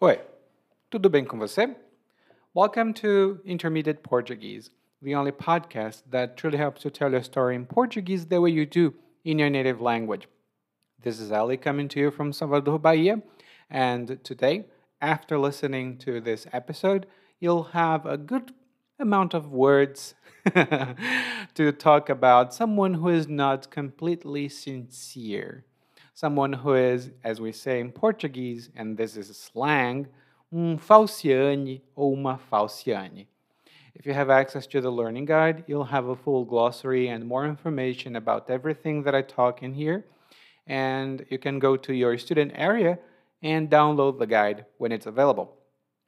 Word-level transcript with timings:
Oi, 0.00 0.16
tudo 0.88 1.10
bem 1.10 1.24
com 1.24 1.36
você? 1.40 1.74
Welcome 2.54 2.92
to 2.92 3.40
Intermediate 3.44 4.00
Portuguese, 4.00 4.70
the 5.02 5.16
only 5.16 5.32
podcast 5.32 6.04
that 6.08 6.36
truly 6.36 6.56
helps 6.56 6.84
you 6.84 6.90
tell 6.92 7.10
your 7.10 7.24
story 7.24 7.56
in 7.56 7.66
Portuguese 7.66 8.24
the 8.24 8.40
way 8.40 8.48
you 8.48 8.64
do 8.64 8.94
in 9.24 9.40
your 9.40 9.50
native 9.50 9.80
language. 9.80 10.28
This 11.02 11.18
is 11.18 11.32
Ali 11.32 11.56
coming 11.56 11.88
to 11.88 11.98
you 11.98 12.10
from 12.12 12.32
Salvador, 12.32 12.78
Bahia, 12.78 13.20
and 13.68 14.22
today, 14.22 14.66
after 15.00 15.36
listening 15.36 15.98
to 15.98 16.20
this 16.20 16.46
episode, 16.52 17.08
you'll 17.40 17.72
have 17.72 18.06
a 18.06 18.16
good 18.16 18.54
amount 19.00 19.34
of 19.34 19.50
words 19.50 20.14
to 21.54 21.72
talk 21.72 22.08
about 22.08 22.54
someone 22.54 22.94
who 22.94 23.08
is 23.08 23.26
not 23.26 23.68
completely 23.72 24.48
sincere. 24.48 25.64
Someone 26.20 26.52
who 26.52 26.74
is, 26.74 27.12
as 27.22 27.40
we 27.40 27.52
say 27.52 27.78
in 27.78 27.92
Portuguese, 27.92 28.70
and 28.74 28.96
this 28.96 29.16
is 29.16 29.28
slang, 29.36 30.08
um 30.52 30.76
falciane 30.76 31.80
ou 31.96 32.12
uma 32.14 32.40
falciane. 32.50 33.28
If 33.94 34.04
you 34.04 34.12
have 34.14 34.28
access 34.28 34.66
to 34.66 34.80
the 34.80 34.90
learning 34.90 35.26
guide, 35.26 35.62
you'll 35.68 35.94
have 35.94 36.08
a 36.08 36.16
full 36.16 36.44
glossary 36.44 37.06
and 37.06 37.24
more 37.24 37.46
information 37.46 38.16
about 38.16 38.50
everything 38.50 39.04
that 39.04 39.14
I 39.14 39.22
talk 39.22 39.62
in 39.62 39.74
here. 39.74 40.06
And 40.66 41.24
you 41.30 41.38
can 41.38 41.60
go 41.60 41.76
to 41.76 41.94
your 41.94 42.18
student 42.18 42.50
area 42.56 42.98
and 43.40 43.70
download 43.70 44.18
the 44.18 44.26
guide 44.26 44.64
when 44.78 44.90
it's 44.90 45.06
available. 45.06 45.54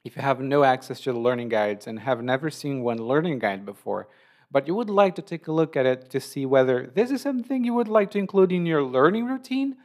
If 0.03 0.17
you 0.17 0.23
have 0.23 0.41
no 0.41 0.65
access 0.65 0.99
to 1.03 1.13
the 1.13 1.19
learning 1.19 1.47
guides 1.47 1.87
and 1.87 1.99
have 1.99 2.21
never 2.21 2.49
seen 2.49 2.83
one 2.83 2.97
learning 2.97 3.39
guide 3.39 3.65
before, 3.65 4.09
but 4.51 4.67
you 4.67 4.75
would 4.75 4.89
like 4.89 5.15
to 5.15 5.21
take 5.21 5.47
a 5.47 5.53
look 5.53 5.77
at 5.77 5.85
it 5.85 6.09
to 6.09 6.19
see 6.19 6.45
whether 6.45 6.91
this 6.93 7.11
is 7.11 7.21
something 7.21 7.63
you 7.63 7.73
would 7.73 7.87
like 7.87 8.11
to 8.11 8.19
include 8.19 8.51
in 8.51 8.65
your 8.65 8.83
learning 8.83 9.25
routine, 9.25 9.77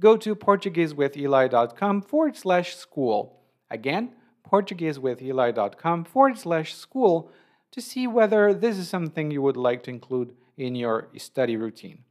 go 0.00 0.16
to 0.16 0.34
PortugueseWithEli.com 0.34 2.02
forward 2.02 2.36
slash 2.36 2.76
school. 2.76 3.40
Again, 3.70 4.10
PortugueseWithEli.com 4.50 6.04
forward 6.04 6.38
slash 6.38 6.74
school 6.74 7.30
to 7.70 7.80
see 7.80 8.06
whether 8.06 8.54
this 8.54 8.78
is 8.78 8.88
something 8.88 9.30
you 9.30 9.42
would 9.42 9.56
like 9.56 9.82
to 9.84 9.90
include 9.90 10.34
in 10.56 10.76
your 10.76 11.08
study 11.16 11.56
routine. 11.56 12.04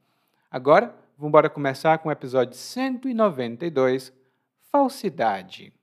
Agora, 0.52 0.94
vamos 1.18 1.50
começar 1.54 1.98
com 2.00 2.10
o 2.10 2.12
episódio 2.12 2.56
192, 2.56 4.12
Falsidade. 4.72 5.74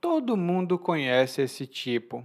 Todo 0.00 0.36
mundo 0.36 0.78
conhece 0.78 1.42
esse 1.42 1.66
tipo. 1.66 2.22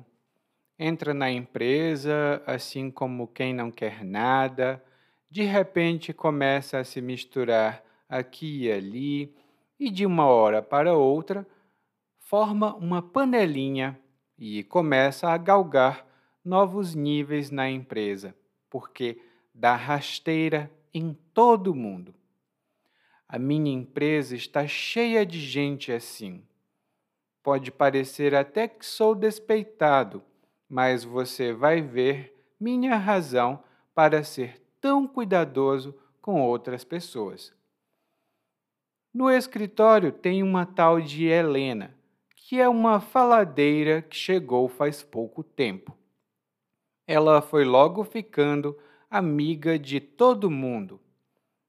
Entra 0.80 1.14
na 1.14 1.31
empresa, 1.31 2.42
assim 2.45 2.92
como 2.92 3.28
quem 3.28 3.53
não 3.53 3.72
quer 3.72 4.03
nada, 4.03 4.84
de 5.30 5.44
repente 5.44 6.14
começa 6.14 6.78
a 6.78 6.84
se 6.84 7.02
misturar 7.02 7.84
aqui 8.08 8.66
e 8.66 8.72
ali, 8.72 9.36
e 9.80 9.89
de 9.89 10.06
uma 10.06 10.25
hora 10.25 10.61
para 10.61 10.94
outra 10.94 11.45
forma 12.19 12.75
uma 12.75 13.02
panelinha 13.02 14.00
e 14.38 14.64
começa 14.64 15.30
a 15.30 15.38
galgar 15.38 16.06
novos 16.44 16.94
níveis 16.94 17.50
na 17.52 17.69
empresa, 17.69 18.36
porque 18.69 19.19
dá 19.53 19.75
rasteira 19.75 20.72
em 20.94 21.14
todo 21.34 21.73
mundo. 21.73 22.14
A 23.28 23.38
minha 23.38 23.72
empresa 23.72 24.36
está 24.36 24.66
cheia 24.67 25.25
de 25.25 25.39
gente 25.39 25.91
assim. 25.91 26.44
Pode 27.44 27.72
parecer 27.72 28.34
até 28.36 28.67
que 28.67 28.86
sou 28.86 29.14
despeitado, 29.14 30.23
mas 30.70 31.04
você 31.04 31.54
vai 31.54 31.82
ver 31.82 32.36
minha 32.60 32.98
razão 32.98 33.64
para 33.94 34.23
ser 34.23 34.62
tão 34.82 35.08
cuidadoso 35.08 35.96
com 36.22 36.42
outras 36.42 36.84
pessoas. 36.84 37.54
No 39.14 39.32
escritório 39.32 40.12
tem 40.12 40.44
uma 40.44 40.66
tal 40.66 41.02
de 41.02 41.26
Helena, 41.26 41.96
que 42.36 42.59
é 42.59 42.68
uma 42.70 43.00
faladeira 43.00 44.02
que 44.02 44.16
chegou 44.16 44.68
faz 44.68 45.02
pouco 45.02 45.44
tempo. 45.44 45.97
Ela 47.08 47.41
foi 47.41 47.64
logo 47.64 48.03
ficando 48.03 48.78
amiga 49.09 49.80
de 49.80 50.00
todo 50.00 50.52
mundo. 50.52 51.00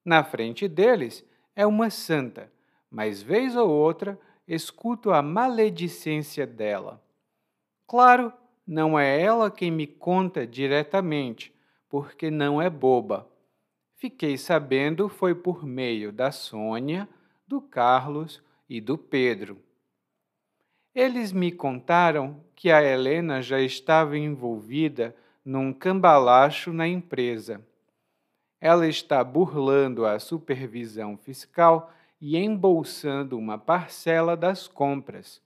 Na 0.04 0.24
frente 0.24 0.66
deles 0.66 1.24
é 1.54 1.66
uma 1.66 1.90
santa, 1.90 2.52
mas 2.90 3.22
vez 3.22 3.56
ou 3.56 3.70
outra 3.70 4.18
escuto 4.46 5.10
a 5.10 5.22
maledicência 5.22 6.46
dela. 6.46 7.02
Claro, 7.86 8.32
não 8.68 8.98
é 8.98 9.18
ela 9.18 9.50
quem 9.50 9.70
me 9.70 9.86
conta 9.86 10.46
diretamente, 10.46 11.50
porque 11.88 12.30
não 12.30 12.60
é 12.60 12.68
boba. 12.68 13.26
Fiquei 13.96 14.36
sabendo 14.36 15.08
foi 15.08 15.34
por 15.34 15.64
meio 15.64 16.12
da 16.12 16.30
Sônia, 16.30 17.08
do 17.46 17.62
Carlos 17.62 18.42
e 18.68 18.78
do 18.78 18.98
Pedro. 18.98 19.58
Eles 20.94 21.32
me 21.32 21.50
contaram 21.50 22.44
que 22.54 22.70
a 22.70 22.82
Helena 22.82 23.40
já 23.40 23.58
estava 23.58 24.18
envolvida 24.18 25.16
num 25.42 25.72
cambalacho 25.72 26.70
na 26.70 26.86
empresa. 26.86 27.66
Ela 28.60 28.86
está 28.86 29.24
burlando 29.24 30.04
a 30.04 30.18
supervisão 30.18 31.16
fiscal 31.16 31.90
e 32.20 32.36
embolsando 32.36 33.38
uma 33.38 33.56
parcela 33.56 34.36
das 34.36 34.68
compras. 34.68 35.40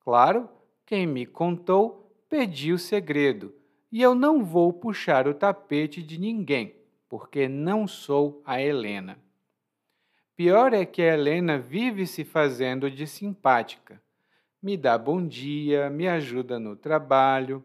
Claro, 0.00 0.48
quem 0.84 1.06
me 1.06 1.24
contou 1.24 2.09
pediu 2.30 2.78
segredo, 2.78 3.52
e 3.90 4.00
eu 4.00 4.14
não 4.14 4.44
vou 4.44 4.72
puxar 4.72 5.26
o 5.26 5.34
tapete 5.34 6.00
de 6.00 6.16
ninguém, 6.16 6.76
porque 7.08 7.48
não 7.48 7.88
sou 7.88 8.40
a 8.46 8.62
Helena. 8.62 9.18
Pior 10.36 10.72
é 10.72 10.86
que 10.86 11.02
a 11.02 11.12
Helena 11.12 11.58
vive 11.58 12.06
se 12.06 12.24
fazendo 12.24 12.88
de 12.88 13.04
simpática. 13.04 14.00
Me 14.62 14.76
dá 14.76 14.96
bom 14.96 15.26
dia, 15.26 15.90
me 15.90 16.06
ajuda 16.06 16.60
no 16.60 16.76
trabalho 16.76 17.64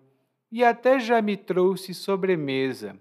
e 0.52 0.64
até 0.64 1.00
já 1.00 1.22
me 1.22 1.38
trouxe 1.38 1.94
sobremesa. 1.94 3.00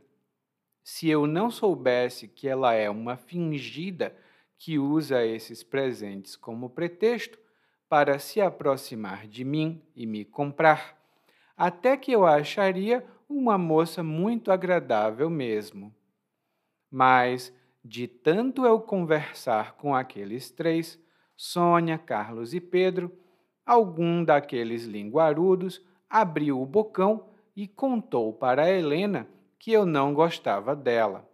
Se 0.83 1.09
eu 1.09 1.27
não 1.27 1.51
soubesse 1.51 2.29
que 2.29 2.47
ela 2.47 2.75
é 2.75 2.91
uma 2.91 3.17
fingida, 3.17 4.15
que 4.59 4.79
usa 4.79 5.25
esses 5.25 5.63
presentes 5.63 6.37
como 6.37 6.69
pretexto 6.69 7.39
para 7.89 8.19
se 8.19 8.39
aproximar 8.39 9.27
de 9.27 9.45
mim 9.45 9.83
e 9.97 10.07
me 10.07 10.27
comprar, 10.27 11.04
até 11.57 11.97
que 11.97 12.13
eu 12.13 12.27
acharia 12.27 13.05
uma 13.29 13.57
moça 13.57 14.03
muito 14.03 14.51
agradável 14.51 15.31
mesmo. 15.31 15.95
Mas, 16.91 17.53
de 17.85 18.07
tanto 18.07 18.65
eu 18.65 18.81
conversar 18.81 19.77
com 19.77 19.95
aqueles 19.95 20.51
três, 20.51 20.99
Sônia, 21.37 21.99
Carlos 21.99 22.55
e 22.55 22.61
Pedro, 22.61 23.11
algum 23.67 24.25
daqueles 24.25 24.85
linguarudos 24.85 25.85
abriu 26.09 26.61
o 26.61 26.67
bocão 26.67 27.29
e 27.57 27.67
contou 27.67 28.33
para 28.33 28.71
Helena 28.71 29.27
que 29.59 29.73
eu 29.73 29.87
não 29.87 30.15
gostava 30.15 30.77
dela. 30.77 31.29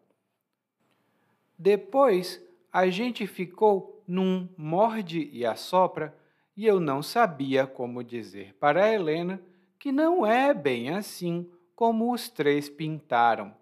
Depois 1.59 2.43
a 2.73 2.89
gente 2.89 3.27
ficou 3.27 4.03
num 4.07 4.49
morde 4.57 5.29
e 5.33 5.45
assopra 5.45 6.17
e 6.57 6.67
eu 6.67 6.81
não 6.81 7.03
sabia 7.03 7.67
como 7.67 8.03
dizer 8.03 8.55
para 8.55 8.85
a 8.85 8.93
Helena 8.93 9.41
que 9.81 9.91
não 9.91 10.27
é 10.27 10.53
bem 10.53 10.91
assim 10.91 11.51
como 11.75 12.13
os 12.13 12.29
três 12.29 12.69
pintaram. 12.69 13.57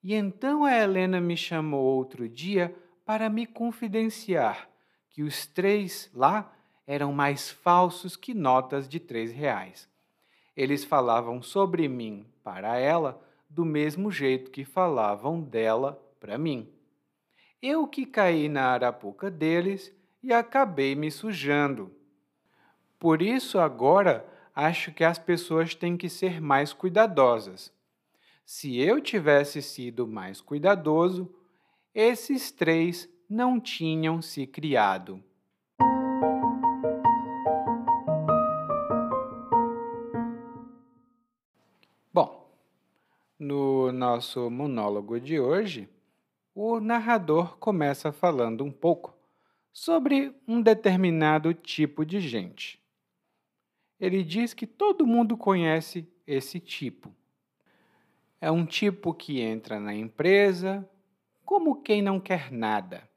E 0.00 0.14
então 0.14 0.64
a 0.64 0.72
Helena 0.72 1.20
me 1.20 1.36
chamou 1.36 1.84
outro 1.84 2.28
dia 2.28 2.74
para 3.04 3.28
me 3.28 3.46
confidenciar 3.46 4.70
que 5.10 5.24
os 5.24 5.44
três 5.44 6.08
lá 6.14 6.54
eram 6.86 7.12
mais 7.12 7.50
falsos 7.50 8.16
que 8.16 8.32
notas 8.32 8.88
de 8.88 9.00
três 9.00 9.32
reais. 9.32 9.88
Eles 10.56 10.84
falavam 10.84 11.42
sobre 11.42 11.88
mim 11.88 12.24
para 12.44 12.78
ela 12.78 13.20
do 13.48 13.64
mesmo 13.64 14.10
jeito 14.10 14.52
que 14.52 14.64
falavam 14.64 15.40
dela 15.40 16.00
para 16.20 16.38
mim. 16.38 16.72
Eu 17.60 17.88
que 17.88 18.06
caí 18.06 18.48
na 18.48 18.66
arapuca 18.66 19.28
deles 19.28 19.92
e 20.22 20.32
acabei 20.32 20.94
me 20.94 21.10
sujando. 21.10 21.92
Por 23.00 23.20
isso, 23.20 23.58
agora, 23.58 24.24
acho 24.60 24.92
que 24.92 25.02
as 25.02 25.18
pessoas 25.18 25.74
têm 25.74 25.96
que 25.96 26.10
ser 26.10 26.38
mais 26.38 26.70
cuidadosas. 26.70 27.72
Se 28.44 28.78
eu 28.78 29.00
tivesse 29.00 29.62
sido 29.62 30.06
mais 30.06 30.42
cuidadoso, 30.42 31.34
esses 31.94 32.52
três 32.52 33.08
não 33.28 33.58
tinham 33.58 34.20
se 34.20 34.46
criado. 34.46 35.22
Bom, 42.12 42.52
no 43.38 43.90
nosso 43.92 44.50
monólogo 44.50 45.18
de 45.18 45.40
hoje, 45.40 45.88
o 46.54 46.80
narrador 46.80 47.56
começa 47.56 48.12
falando 48.12 48.62
um 48.62 48.70
pouco 48.70 49.16
sobre 49.72 50.34
um 50.46 50.60
determinado 50.60 51.54
tipo 51.54 52.04
de 52.04 52.20
gente. 52.20 52.78
Ele 54.00 54.24
diz 54.24 54.54
que 54.54 54.66
todo 54.66 55.06
mundo 55.06 55.36
conhece 55.36 56.08
esse 56.26 56.58
tipo. 56.58 57.14
É 58.40 58.50
um 58.50 58.64
tipo 58.64 59.12
que 59.12 59.40
entra 59.40 59.78
na 59.78 59.94
empresa, 59.94 60.88
como 61.44 61.82
quem 61.82 62.00
não 62.00 62.18
quer 62.18 62.50
nada. 62.50 63.08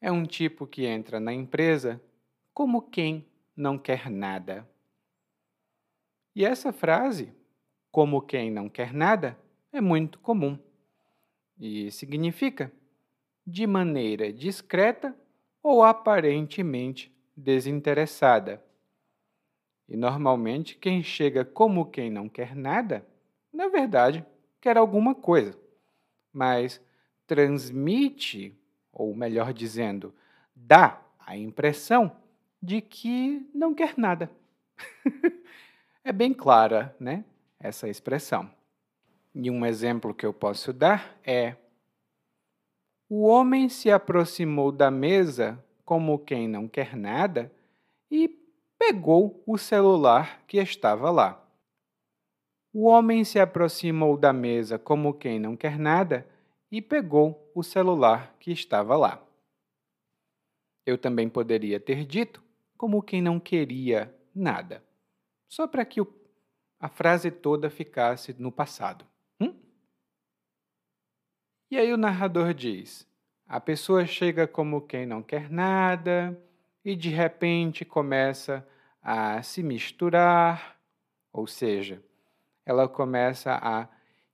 É 0.00 0.12
um 0.12 0.26
tipo 0.26 0.66
que 0.66 0.84
entra 0.84 1.18
na 1.18 1.32
empresa 1.32 2.02
como 2.52 2.82
quem 2.82 3.26
não 3.56 3.78
quer 3.78 4.10
nada. 4.10 4.68
E 6.34 6.44
essa 6.44 6.72
frase, 6.72 7.32
como 7.90 8.20
quem 8.20 8.50
não 8.50 8.68
quer 8.68 8.92
nada, 8.92 9.38
é 9.72 9.80
muito 9.80 10.18
comum 10.18 10.58
e 11.58 11.90
significa 11.90 12.72
de 13.46 13.66
maneira 13.66 14.32
discreta 14.32 15.16
ou 15.62 15.82
aparentemente 15.82 17.14
desinteressada. 17.36 18.62
E 19.88 19.96
normalmente 19.96 20.76
quem 20.76 21.02
chega 21.02 21.44
como 21.44 21.86
quem 21.86 22.10
não 22.10 22.28
quer 22.28 22.54
nada, 22.54 23.06
na 23.52 23.68
verdade, 23.68 24.24
quer 24.60 24.76
alguma 24.76 25.14
coisa, 25.14 25.58
mas 26.32 26.80
transmite, 27.26 28.56
ou 28.92 29.14
melhor 29.14 29.52
dizendo, 29.52 30.14
dá 30.54 31.00
a 31.18 31.36
impressão 31.36 32.16
de 32.62 32.80
que 32.80 33.46
não 33.54 33.74
quer 33.74 33.94
nada. 33.96 34.30
é 36.04 36.12
bem 36.12 36.32
clara, 36.32 36.94
né, 36.98 37.24
essa 37.58 37.88
expressão. 37.88 38.50
E 39.34 39.50
um 39.50 39.64
exemplo 39.64 40.14
que 40.14 40.26
eu 40.26 40.32
posso 40.32 40.72
dar 40.72 41.16
é: 41.24 41.56
o 43.08 43.22
homem 43.22 43.68
se 43.68 43.90
aproximou 43.90 44.70
da 44.70 44.90
mesa 44.90 45.62
como 45.84 46.18
quem 46.18 46.46
não 46.46 46.68
quer 46.68 46.96
nada 46.96 47.52
e 48.10 48.28
pegou 48.84 49.40
o 49.46 49.56
celular 49.56 50.44
que 50.44 50.58
estava 50.58 51.08
lá. 51.08 51.40
O 52.72 52.88
homem 52.88 53.22
se 53.22 53.38
aproximou 53.38 54.16
da 54.16 54.32
mesa 54.32 54.76
como 54.76 55.14
quem 55.14 55.38
não 55.38 55.56
quer 55.56 55.78
nada 55.78 56.26
e 56.68 56.82
pegou 56.82 57.48
o 57.54 57.62
celular 57.62 58.34
que 58.40 58.50
estava 58.50 58.96
lá. 58.96 59.24
Eu 60.84 60.98
também 60.98 61.28
poderia 61.28 61.78
ter 61.78 62.04
dito 62.04 62.42
como 62.76 63.00
quem 63.00 63.22
não 63.22 63.38
queria 63.38 64.12
nada, 64.34 64.82
só 65.48 65.68
para 65.68 65.84
que 65.84 66.00
a 66.80 66.88
frase 66.88 67.30
toda 67.30 67.70
ficasse 67.70 68.34
no 68.36 68.50
passado. 68.50 69.06
Hum? 69.40 69.54
E 71.70 71.76
aí 71.76 71.92
o 71.92 71.96
narrador 71.96 72.52
diz: 72.52 73.06
a 73.46 73.60
pessoa 73.60 74.04
chega 74.06 74.48
como 74.48 74.80
quem 74.80 75.06
não 75.06 75.22
quer 75.22 75.48
nada 75.48 76.36
e 76.84 76.96
de 76.96 77.08
repente 77.10 77.84
começa 77.84 78.66
a 79.02 79.42
se 79.42 79.62
misturar, 79.62 80.78
ou 81.32 81.46
seja, 81.46 82.02
ela 82.64 82.88
começa 82.88 83.58
a 83.60 83.88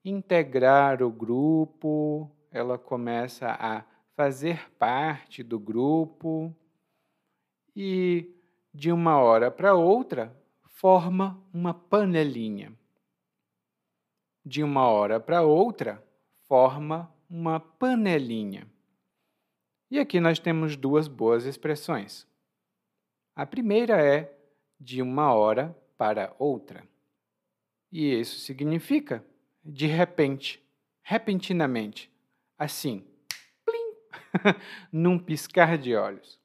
integrar 0.05 1.03
o 1.03 1.11
grupo, 1.11 2.31
ela 2.51 2.79
começa 2.79 3.51
a 3.59 3.85
fazer 4.15 4.71
parte 4.73 5.43
do 5.43 5.59
grupo 5.59 6.55
e 7.75 8.35
de 8.75 8.91
uma 8.93 9.19
hora 9.19 9.51
para 9.51 9.75
outra 9.75 10.37
forma 10.63 11.43
uma 11.53 11.73
panelinha. 11.73 12.73
De 14.45 14.63
uma 14.63 14.89
hora 14.89 15.21
para 15.21 15.43
outra 15.43 16.03
forma 16.47 17.13
uma 17.29 17.61
panelinha. 17.61 18.67
E 19.91 19.99
aqui 19.99 20.21
nós 20.21 20.39
temos 20.39 20.77
duas 20.77 21.09
boas 21.09 21.45
expressões. 21.45 22.28
A 23.39 23.47
primeira 23.47 24.05
é 24.05 24.37
de 24.81 25.01
uma 25.01 25.33
hora 25.33 25.73
para 25.97 26.35
outra. 26.41 26.83
E 27.93 28.19
isso 28.19 28.41
significa 28.41 29.25
de 29.65 29.87
repente, 29.87 30.61
repentinamente, 31.03 32.11
assim, 32.59 33.07
plim, 33.65 33.95
num 34.91 35.21
piscar 35.21 35.79
de 35.79 35.95
olhos. 35.95 36.37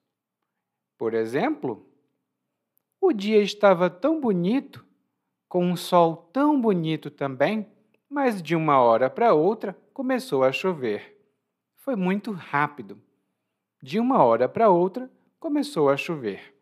Por 0.95 1.15
exemplo, 1.15 1.83
o 3.01 3.11
dia 3.11 3.41
estava 3.41 3.89
tão 3.89 4.21
bonito, 4.21 4.85
com 5.49 5.65
um 5.65 5.75
sol 5.75 6.29
tão 6.31 6.61
bonito 6.61 7.09
também, 7.09 7.65
mas 8.07 8.39
de 8.39 8.55
uma 8.55 8.79
hora 8.79 9.09
para 9.09 9.33
outra 9.33 9.75
começou 9.95 10.43
a 10.43 10.51
chover. 10.51 11.19
Foi 11.75 11.95
muito 11.95 12.31
rápido. 12.31 13.01
De 13.81 13.99
uma 13.99 14.23
hora 14.23 14.47
para 14.47 14.69
outra 14.69 15.09
começou 15.39 15.89
a 15.89 15.97
chover. 15.97 16.52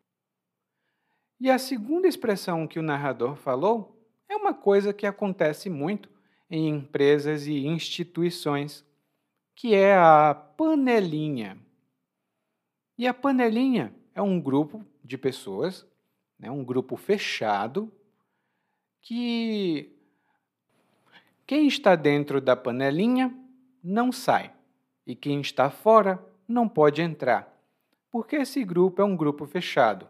E 1.41 1.49
a 1.49 1.57
segunda 1.57 2.07
expressão 2.07 2.67
que 2.67 2.77
o 2.77 2.83
narrador 2.83 3.35
falou 3.35 3.99
é 4.29 4.35
uma 4.35 4.53
coisa 4.53 4.93
que 4.93 5.07
acontece 5.07 5.71
muito 5.71 6.07
em 6.47 6.69
empresas 6.69 7.47
e 7.47 7.65
instituições, 7.65 8.85
que 9.55 9.73
é 9.73 9.95
a 9.95 10.35
panelinha. 10.35 11.57
E 12.95 13.07
a 13.07 13.13
panelinha 13.13 13.91
é 14.13 14.21
um 14.21 14.39
grupo 14.39 14.85
de 15.03 15.17
pessoas, 15.17 15.83
né, 16.37 16.51
um 16.51 16.63
grupo 16.63 16.95
fechado, 16.95 17.91
que 19.01 19.91
quem 21.47 21.65
está 21.65 21.95
dentro 21.95 22.39
da 22.39 22.55
panelinha 22.55 23.35
não 23.83 24.11
sai 24.11 24.53
e 25.07 25.15
quem 25.15 25.41
está 25.41 25.71
fora 25.71 26.23
não 26.47 26.69
pode 26.69 27.01
entrar, 27.01 27.51
porque 28.11 28.35
esse 28.35 28.63
grupo 28.63 29.01
é 29.01 29.05
um 29.05 29.17
grupo 29.17 29.47
fechado. 29.47 30.07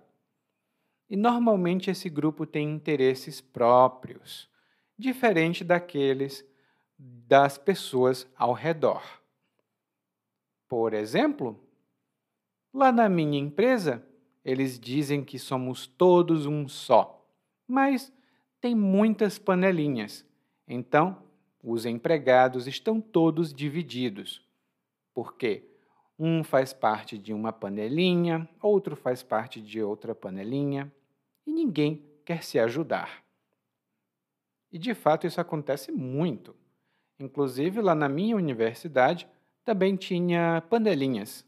E 1.11 1.17
normalmente 1.17 1.91
esse 1.91 2.09
grupo 2.09 2.45
tem 2.45 2.71
interesses 2.71 3.41
próprios, 3.41 4.49
diferente 4.97 5.61
daqueles 5.61 6.41
das 6.97 7.57
pessoas 7.57 8.25
ao 8.33 8.53
redor. 8.53 9.03
Por 10.69 10.93
exemplo, 10.93 11.61
lá 12.73 12.93
na 12.93 13.09
minha 13.09 13.37
empresa, 13.37 14.07
eles 14.45 14.79
dizem 14.79 15.21
que 15.21 15.37
somos 15.37 15.85
todos 15.85 16.45
um 16.45 16.65
só, 16.69 17.29
mas 17.67 18.09
tem 18.61 18.73
muitas 18.73 19.37
panelinhas. 19.37 20.25
Então, 20.65 21.21
os 21.61 21.85
empregados 21.85 22.67
estão 22.67 23.01
todos 23.01 23.53
divididos. 23.53 24.41
Por 25.13 25.35
quê? 25.35 25.67
Um 26.17 26.41
faz 26.41 26.71
parte 26.71 27.17
de 27.17 27.33
uma 27.33 27.51
panelinha, 27.51 28.47
outro 28.61 28.95
faz 28.95 29.21
parte 29.21 29.59
de 29.59 29.83
outra 29.83 30.15
panelinha 30.15 30.89
e 31.51 31.53
ninguém 31.53 32.01
quer 32.23 32.43
se 32.43 32.57
ajudar. 32.57 33.23
E 34.71 34.79
de 34.79 34.93
fato 34.93 35.27
isso 35.27 35.41
acontece 35.41 35.91
muito. 35.91 36.55
Inclusive 37.19 37.81
lá 37.81 37.93
na 37.93 38.07
minha 38.07 38.37
universidade 38.37 39.27
também 39.65 39.97
tinha 39.97 40.63
panelinhas. 40.69 41.45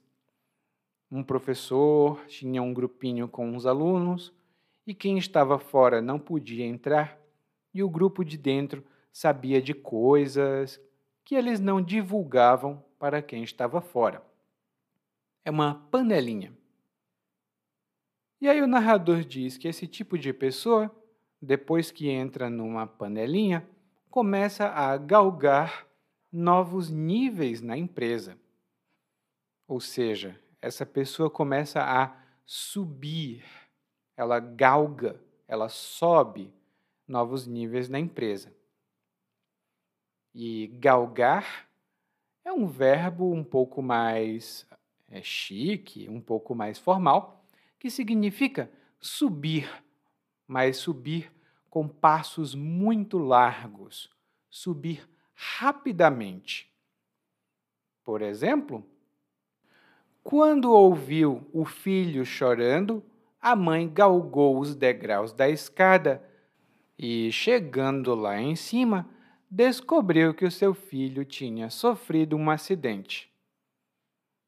Um 1.09 1.23
professor 1.23 2.25
tinha 2.27 2.61
um 2.61 2.73
grupinho 2.73 3.29
com 3.29 3.55
os 3.55 3.65
alunos 3.65 4.33
e 4.85 4.93
quem 4.93 5.17
estava 5.17 5.57
fora 5.57 6.01
não 6.01 6.19
podia 6.19 6.65
entrar 6.65 7.17
e 7.73 7.81
o 7.81 7.89
grupo 7.89 8.25
de 8.25 8.37
dentro 8.37 8.83
sabia 9.11 9.61
de 9.61 9.73
coisas 9.73 10.81
que 11.23 11.35
eles 11.35 11.61
não 11.61 11.81
divulgavam 11.81 12.83
para 12.99 13.21
quem 13.21 13.41
estava 13.41 13.79
fora. 13.79 14.21
É 15.45 15.49
uma 15.49 15.75
panelinha. 15.89 16.53
E 18.43 18.49
aí 18.49 18.61
o 18.61 18.67
narrador 18.67 19.23
diz 19.23 19.57
que 19.57 19.69
esse 19.69 19.87
tipo 19.87 20.17
de 20.17 20.33
pessoa, 20.33 20.93
depois 21.41 21.91
que 21.91 22.09
entra 22.09 22.49
numa 22.49 22.85
panelinha, 22.85 23.65
começa 24.09 24.65
a 24.67 24.97
galgar 24.97 25.87
novos 26.29 26.89
níveis 26.89 27.61
na 27.61 27.77
empresa. 27.77 28.37
Ou 29.65 29.79
seja, 29.79 30.37
essa 30.61 30.85
pessoa 30.85 31.29
começa 31.29 31.81
a 31.81 32.21
subir, 32.45 33.45
ela 34.17 34.41
galga, 34.41 35.23
ela 35.47 35.69
sobe 35.69 36.53
novos 37.07 37.47
níveis 37.47 37.87
na 37.87 37.97
empresa. 37.97 38.53
E 40.35 40.67
galgar 40.67 41.69
é 42.43 42.51
um 42.51 42.67
verbo 42.67 43.31
um 43.31 43.41
pouco 43.41 43.81
mais 43.81 44.67
é, 45.07 45.21
chique, 45.23 46.09
um 46.09 46.19
pouco 46.19 46.53
mais 46.53 46.77
formal, 46.77 47.39
que 47.83 47.91
significa 47.91 48.71
subir, 48.97 49.69
mas 50.47 50.77
subir 50.77 51.29
com 51.69 51.85
passos 51.85 52.55
muito 52.55 53.17
largos, 53.17 54.09
subir 54.49 55.05
rapidamente. 55.33 56.73
Por 58.01 58.21
exemplo, 58.21 58.87
quando 60.23 60.71
ouviu 60.71 61.45
o 61.51 61.65
filho 61.65 62.25
chorando, 62.25 63.03
a 63.41 63.53
mãe 63.53 63.93
galgou 63.93 64.57
os 64.59 64.73
degraus 64.73 65.33
da 65.33 65.49
escada 65.49 66.23
e, 66.97 67.29
chegando 67.33 68.15
lá 68.15 68.39
em 68.39 68.55
cima, 68.55 69.09
descobriu 69.51 70.33
que 70.33 70.45
o 70.45 70.51
seu 70.51 70.73
filho 70.73 71.25
tinha 71.25 71.69
sofrido 71.69 72.37
um 72.37 72.49
acidente. 72.49 73.29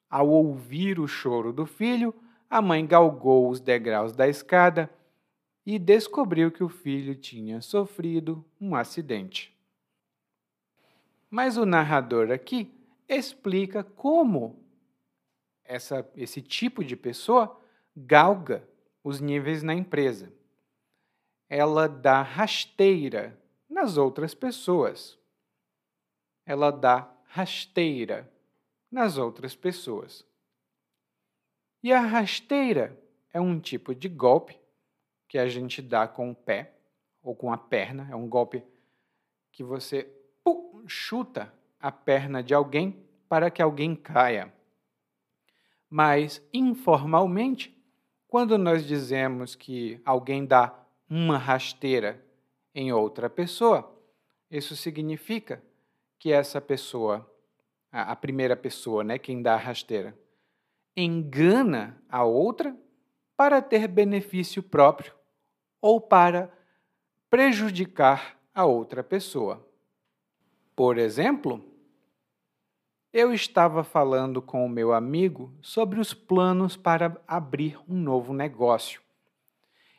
Ao 0.10 0.30
ouvir 0.30 1.02
o 1.02 1.06
choro 1.06 1.52
do 1.52 1.66
filho, 1.66 2.16
a 2.56 2.62
mãe 2.62 2.88
galgou 2.88 3.50
os 3.50 3.60
degraus 3.60 4.14
da 4.14 4.30
escada 4.30 4.90
e 5.66 5.78
descobriu 5.78 6.50
que 6.50 6.64
o 6.64 6.70
filho 6.70 7.14
tinha 7.14 7.60
sofrido 7.60 8.46
um 8.62 8.74
acidente. 8.74 9.54
Mas 11.30 11.58
o 11.58 11.66
narrador 11.66 12.32
aqui 12.32 12.74
explica 13.10 13.84
como 13.84 14.64
essa, 15.66 16.10
esse 16.16 16.42
tipo 16.42 16.82
de 16.82 16.96
pessoa 16.96 17.60
galga 17.94 18.66
os 19.04 19.20
níveis 19.20 19.62
na 19.62 19.74
empresa. 19.74 20.32
Ela 21.50 21.90
dá 21.90 22.22
rasteira 22.22 23.38
nas 23.70 23.98
outras 23.98 24.34
pessoas. 24.34 25.20
Ela 26.46 26.72
dá 26.72 27.14
rasteira 27.26 28.32
nas 28.90 29.18
outras 29.18 29.54
pessoas. 29.58 30.26
E 31.86 31.94
a 31.94 32.00
rasteira 32.00 33.00
é 33.32 33.40
um 33.40 33.60
tipo 33.60 33.94
de 33.94 34.10
golpe 34.10 34.60
que 35.28 35.38
a 35.38 35.48
gente 35.48 35.84
dá 35.84 36.08
com 36.08 36.32
o 36.32 36.36
pé 36.36 36.74
ou 37.22 37.36
com 37.36 37.54
a 37.54 37.60
perna. 37.60 38.08
É 38.10 38.16
um 38.16 38.28
golpe 38.28 38.64
que 39.52 39.64
você 39.64 40.02
pum, 40.44 40.84
chuta 40.88 41.54
a 41.80 41.92
perna 41.92 42.42
de 42.42 42.56
alguém 42.56 43.06
para 43.30 43.52
que 43.52 43.62
alguém 43.62 43.96
caia. 43.96 44.52
Mas, 45.88 46.42
informalmente, 46.52 47.80
quando 48.28 48.58
nós 48.58 48.88
dizemos 48.88 49.54
que 49.54 50.02
alguém 50.04 50.44
dá 50.44 50.74
uma 51.08 51.38
rasteira 51.38 52.20
em 52.74 52.92
outra 52.92 53.30
pessoa, 53.30 53.96
isso 54.50 54.76
significa 54.76 55.62
que 56.18 56.32
essa 56.32 56.60
pessoa, 56.60 57.32
a 57.92 58.16
primeira 58.16 58.56
pessoa, 58.56 59.04
né, 59.04 59.20
quem 59.20 59.40
dá 59.44 59.54
a 59.54 59.58
rasteira, 59.58 60.18
engana 60.96 62.02
a 62.10 62.24
outra 62.24 62.76
para 63.36 63.62
ter 63.62 63.88
benefício 63.88 64.64
próprio 64.64 65.14
ou 65.82 66.00
para 66.00 66.52
prejudicar 67.30 68.40
a 68.54 68.66
outra 68.66 69.04
pessoa. 69.04 69.68
Por 70.76 70.98
exemplo, 70.98 71.64
eu 73.12 73.34
estava 73.34 73.84
falando 73.84 74.42
com 74.42 74.66
o 74.66 74.70
meu 74.70 74.94
amigo 74.94 75.54
sobre 75.62 76.00
os 76.00 76.14
planos 76.14 76.76
para 76.76 77.22
abrir 77.28 77.78
um 77.88 77.96
novo 77.96 78.34
negócio. 78.34 79.02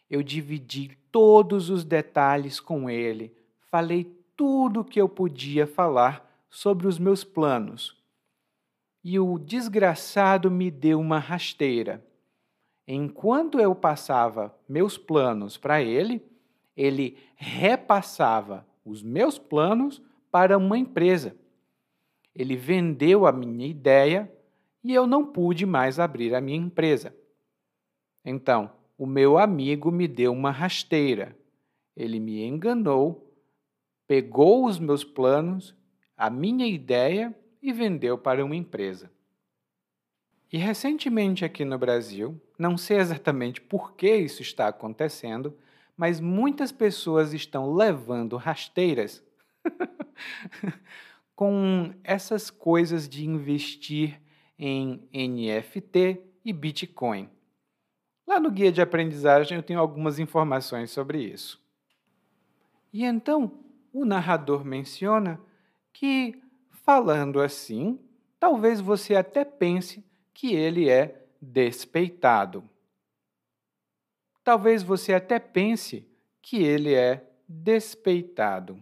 Eu 0.09 0.23
dividi 0.23 0.97
todos 1.11 1.71
os 1.71 1.85
detalhes 1.85 2.61
com 2.61 2.89
ele, 2.89 3.37
falei 3.71 4.05
tudo 4.37 4.81
o 4.81 4.85
que 4.85 5.01
eu 5.01 5.09
podia 5.09 5.67
falar 5.67 6.27
sobre 6.51 6.87
os 6.87 6.99
meus 6.99 7.25
planos. 7.25 7.97
E 9.09 9.21
o 9.21 9.39
desgraçado 9.39 10.51
me 10.51 10.69
deu 10.69 10.99
uma 10.99 11.21
rasteira. 11.21 12.05
Enquanto 12.89 13.61
eu 13.61 13.73
passava 13.73 14.53
meus 14.69 14.99
planos 14.99 15.57
para 15.57 15.81
ele, 15.81 16.21
ele 16.77 17.17
repassava 17.37 18.67
os 18.85 19.05
meus 19.05 19.39
planos 19.39 20.03
para 20.29 20.59
uma 20.59 20.77
empresa. 20.77 21.37
Ele 22.35 22.57
vendeu 22.57 23.27
a 23.27 23.31
minha 23.31 23.69
ideia 23.69 24.29
e 24.83 24.93
eu 24.93 25.07
não 25.07 25.25
pude 25.25 25.65
mais 25.65 26.01
abrir 26.01 26.35
a 26.35 26.41
minha 26.41 26.59
empresa. 26.59 27.15
Então, 28.25 28.73
o 28.99 29.07
meu 29.07 29.39
amigo 29.39 29.93
me 29.93 30.09
deu 30.09 30.33
uma 30.33 30.51
rasteira. 30.51 31.39
Ele 31.97 32.19
me 32.19 32.45
enganou, 32.45 33.33
pegou 34.09 34.67
os 34.67 34.81
meus 34.81 35.05
planos, 35.05 35.77
a 36.17 36.29
minha 36.29 36.67
ideia 36.67 37.33
e 37.67 37.73
vendeu 37.73 38.17
para 38.17 38.45
uma 38.45 38.55
empresa. 38.55 39.11
E 40.53 40.57
recentemente 40.57 41.45
aqui 41.45 41.65
no 41.65 41.77
Brasil, 41.77 42.41
não 42.57 42.79
sei 42.79 42.99
exatamente 42.99 43.61
por 43.61 43.95
que 43.95 44.15
isso 44.15 44.41
está 44.41 44.69
acontecendo, 44.69 45.59
mas 45.97 46.21
muitas 46.21 46.71
pessoas 46.71 47.35
estão 47.35 47.75
levando 47.75 48.37
rasteiras 48.37 49.21
com 51.35 51.93
essas 52.05 52.51
coisas 52.51 53.09
de 53.09 53.27
investir 53.27 54.21
em 54.57 55.03
NFT 55.13 56.23
e 56.45 56.53
Bitcoin. 56.53 57.29
Lá 58.25 58.39
no 58.39 58.51
guia 58.51 58.71
de 58.71 58.81
aprendizagem 58.81 59.57
eu 59.57 59.63
tenho 59.63 59.81
algumas 59.81 60.21
informações 60.21 60.93
sobre 60.93 61.21
isso. 61.21 61.61
E 62.93 63.05
então 63.05 63.53
o 63.93 64.05
narrador 64.05 64.65
menciona 64.65 65.41
que, 65.93 66.41
falando 66.87 67.41
assim, 67.41 67.99
talvez 68.39 68.81
você 68.81 69.17
até 69.17 69.45
pense 69.45 70.05
que 70.33 70.55
ele 70.55 70.89
é 70.89 71.27
despeitado. 71.43 72.63
Talvez 74.45 74.85
você 74.85 75.13
até 75.13 75.41
pense 75.41 76.09
que 76.41 76.63
ele 76.63 76.95
é 76.95 77.29
despeitado. 77.49 78.81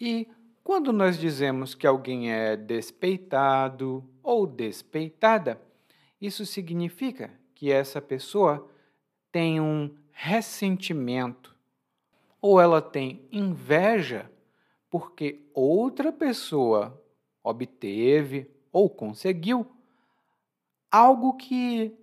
E 0.00 0.28
quando 0.62 0.92
nós 0.92 1.18
dizemos 1.18 1.74
que 1.74 1.88
alguém 1.88 2.30
é 2.30 2.56
despeitado 2.56 4.08
ou 4.22 4.46
despeitada, 4.46 5.60
isso 6.20 6.46
significa 6.46 7.32
que 7.52 7.72
essa 7.72 8.00
pessoa 8.00 8.70
tem 9.32 9.60
um 9.60 9.92
ressentimento 10.12 11.56
ou 12.40 12.60
ela 12.60 12.80
tem 12.80 13.26
inveja 13.32 14.31
porque 14.92 15.40
outra 15.54 16.12
pessoa 16.12 17.02
obteve 17.42 18.54
ou 18.70 18.90
conseguiu 18.90 19.66
algo 20.90 21.34
que 21.38 21.96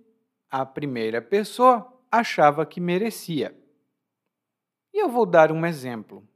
a 0.50 0.66
primeira 0.66 1.22
pessoa 1.22 1.96
achava 2.10 2.66
que 2.66 2.80
merecia. 2.80 3.56
E 4.92 4.98
eu 4.98 5.08
vou 5.08 5.24
dar 5.24 5.52
um 5.52 5.64
exemplo. 5.64 6.26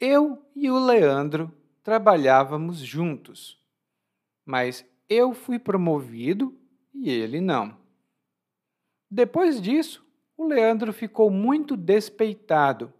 Eu 0.00 0.42
e 0.54 0.70
o 0.70 0.82
Leandro 0.82 1.54
trabalhávamos 1.82 2.78
juntos, 2.78 3.62
mas 4.42 4.90
eu 5.06 5.34
fui 5.34 5.58
promovido 5.58 6.58
e 6.94 7.10
ele 7.10 7.42
não. 7.42 7.76
Depois 9.10 9.60
disso, 9.60 10.02
o 10.34 10.46
Leandro 10.46 10.94
ficou 10.94 11.30
muito 11.30 11.76
despeitado 11.76 12.95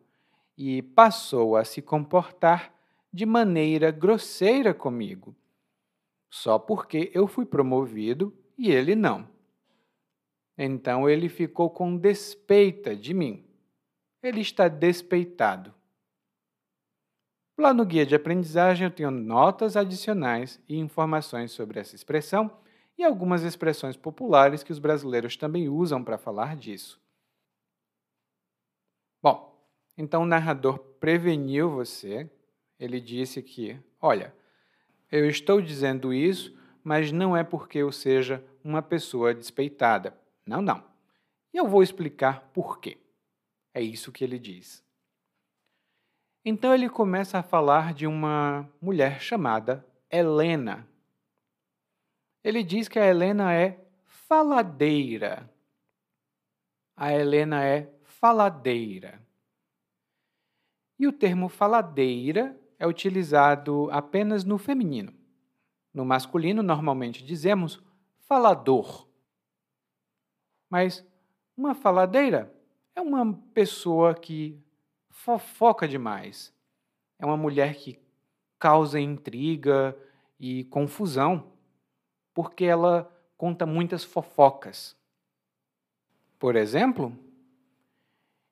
e 0.57 0.83
passou 0.83 1.57
a 1.57 1.65
se 1.65 1.83
comportar 1.83 2.73
de 3.13 3.27
maneira 3.27 3.91
grosseira 3.91 4.75
comigo, 4.75 5.35
só 6.31 6.59
porque 6.59 7.11
eu 7.15 7.27
fui 7.27 7.45
promovido 7.45 8.37
e 8.59 8.71
ele 8.71 8.95
não. 8.95 9.29
Então 10.59 11.09
ele 11.09 11.29
ficou 11.29 11.69
com 11.69 11.97
despeita 11.97 12.97
de 12.97 13.13
mim. 13.13 13.45
Ele 14.23 14.41
está 14.41 14.69
despeitado. 14.69 15.75
Lá 17.59 17.73
no 17.73 17.85
guia 17.85 18.05
de 18.05 18.15
aprendizagem 18.15 18.87
eu 18.87 18.91
tenho 18.91 19.11
notas 19.11 19.77
adicionais 19.77 20.61
e 20.69 20.77
informações 20.79 21.53
sobre 21.53 21.81
essa 21.81 21.95
expressão 21.95 22.51
e 22.99 23.05
algumas 23.05 23.43
expressões 23.43 23.97
populares 23.97 24.63
que 24.63 24.73
os 24.73 24.79
brasileiros 24.79 25.37
também 25.37 25.69
usam 25.69 26.03
para 26.03 26.19
falar 26.19 26.57
disso. 26.57 27.01
Bom, 29.23 29.56
então 29.97 30.23
o 30.23 30.27
narrador 30.27 30.79
preveniu 30.79 31.71
você. 31.71 32.31
Ele 32.79 33.01
disse 33.01 33.43
que, 33.43 33.79
olha, 34.01 34.35
eu 35.11 35.29
estou 35.29 35.63
dizendo 35.63 36.13
isso, 36.13 36.57
mas 36.85 37.11
não 37.11 37.37
é 37.37 37.43
porque 37.43 37.79
eu 37.79 37.91
seja 37.91 38.45
uma 38.63 38.83
pessoa 38.83 39.33
despeitada. 39.33 40.17
Não, 40.47 40.61
não. 40.61 40.85
E 41.53 41.57
eu 41.57 41.67
vou 41.67 41.83
explicar 41.83 42.51
por 42.53 42.79
quê. 42.79 42.99
É 43.73 43.81
isso 43.81 44.13
que 44.13 44.23
ele 44.23 44.39
diz. 44.39 44.85
Então 46.45 46.75
ele 46.75 46.89
começa 46.89 47.39
a 47.39 47.43
falar 47.43 47.93
de 47.93 48.07
uma 48.07 48.69
mulher 48.81 49.21
chamada 49.21 49.85
Helena. 50.11 50.87
Ele 52.45 52.63
diz 52.63 52.89
que 52.89 52.99
a 52.99 53.07
Helena 53.07 53.53
é 53.53 53.85
faladeira. 54.05 55.51
A 56.97 57.13
Helena 57.13 57.65
é 57.65 57.93
faladeira. 58.05 59.26
E 60.99 61.07
o 61.07 61.13
termo 61.13 61.49
faladeira 61.49 62.59
é 62.79 62.87
utilizado 62.87 63.89
apenas 63.91 64.45
no 64.45 64.59
feminino. 64.59 65.13
No 65.93 66.05
masculino, 66.05 66.63
normalmente 66.63 67.25
dizemos 67.25 67.83
falador. 68.27 69.07
Mas 70.69 71.07
uma 71.57 71.75
faladeira 71.75 72.53
é 72.95 73.01
uma 73.01 73.35
pessoa 73.55 74.15
que 74.15 74.61
fofoca 75.11 75.87
demais. 75.87 76.53
É 77.19 77.25
uma 77.25 77.37
mulher 77.37 77.75
que 77.77 77.99
causa 78.59 79.01
intriga 79.01 79.97
e 80.39 80.65
confusão, 80.65 81.53
porque 82.35 82.65
ela 82.65 83.11
conta 83.37 83.65
muitas 83.65 84.05
fofocas. 84.05 84.97
Por 86.39 86.57
exemplo, 86.57 87.17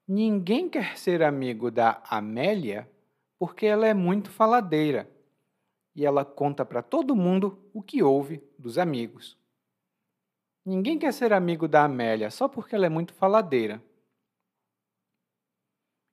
ninguém 0.06 0.68
quer 0.68 0.96
ser 0.96 1.23
amigo 1.23 1.70
da 1.70 2.02
Amélia 2.08 2.90
porque 3.38 3.66
ela 3.66 3.87
é 3.87 3.94
muito 3.94 4.30
faladeira 4.30 5.08
e 5.94 6.04
ela 6.04 6.25
conta 6.25 6.64
para 6.64 6.82
todo 6.82 7.14
mundo 7.14 7.58
o 7.73 7.82
que 7.82 8.02
ouve 8.02 8.42
dos 8.58 8.78
amigos. 8.78 9.37
Ninguém 10.64 10.99
quer 10.99 11.12
ser 11.12 11.32
amigo 11.32 11.68
da 11.68 11.84
Amélia 11.84 12.30
só 12.30 12.49
porque 12.49 12.75
ela 12.75 12.87
é 12.87 12.88
muito 12.88 13.12
faladeira. 13.14 13.82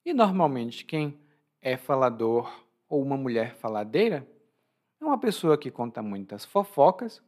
E 0.06 0.14
normalmente 0.14 0.84
quem 0.84 1.18
é 1.62 1.78
falador 1.78 2.66
ou 2.90 3.02
uma 3.02 3.16
mulher 3.16 3.56
faladeira 3.56 4.28
é 5.00 5.06
uma 5.06 5.20
pessoa 5.20 5.58
que 5.58 5.72
conta 5.72 6.02
muitas 6.02 6.44
fofocas 6.44 7.24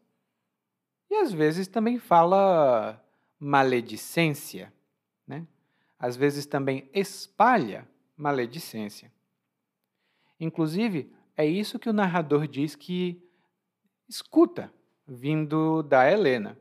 e 1.10 1.16
às 1.16 1.32
vezes 1.32 1.68
também 1.68 2.00
fala 2.00 3.02
maledicência? 3.40 4.74
Às 6.04 6.18
vezes 6.18 6.46
também 6.46 6.90
espalha 6.94 7.88
maledicência. 8.18 9.10
Inclusive, 10.38 11.10
é 11.38 11.46
isso 11.46 11.80
que 11.80 11.90
o 11.90 11.94
narrador 11.94 12.46
diz 12.46 12.76
que 12.76 13.24
escuta 14.06 14.70
vindo 15.08 15.82
da 15.82 16.12
Helena. 16.12 16.60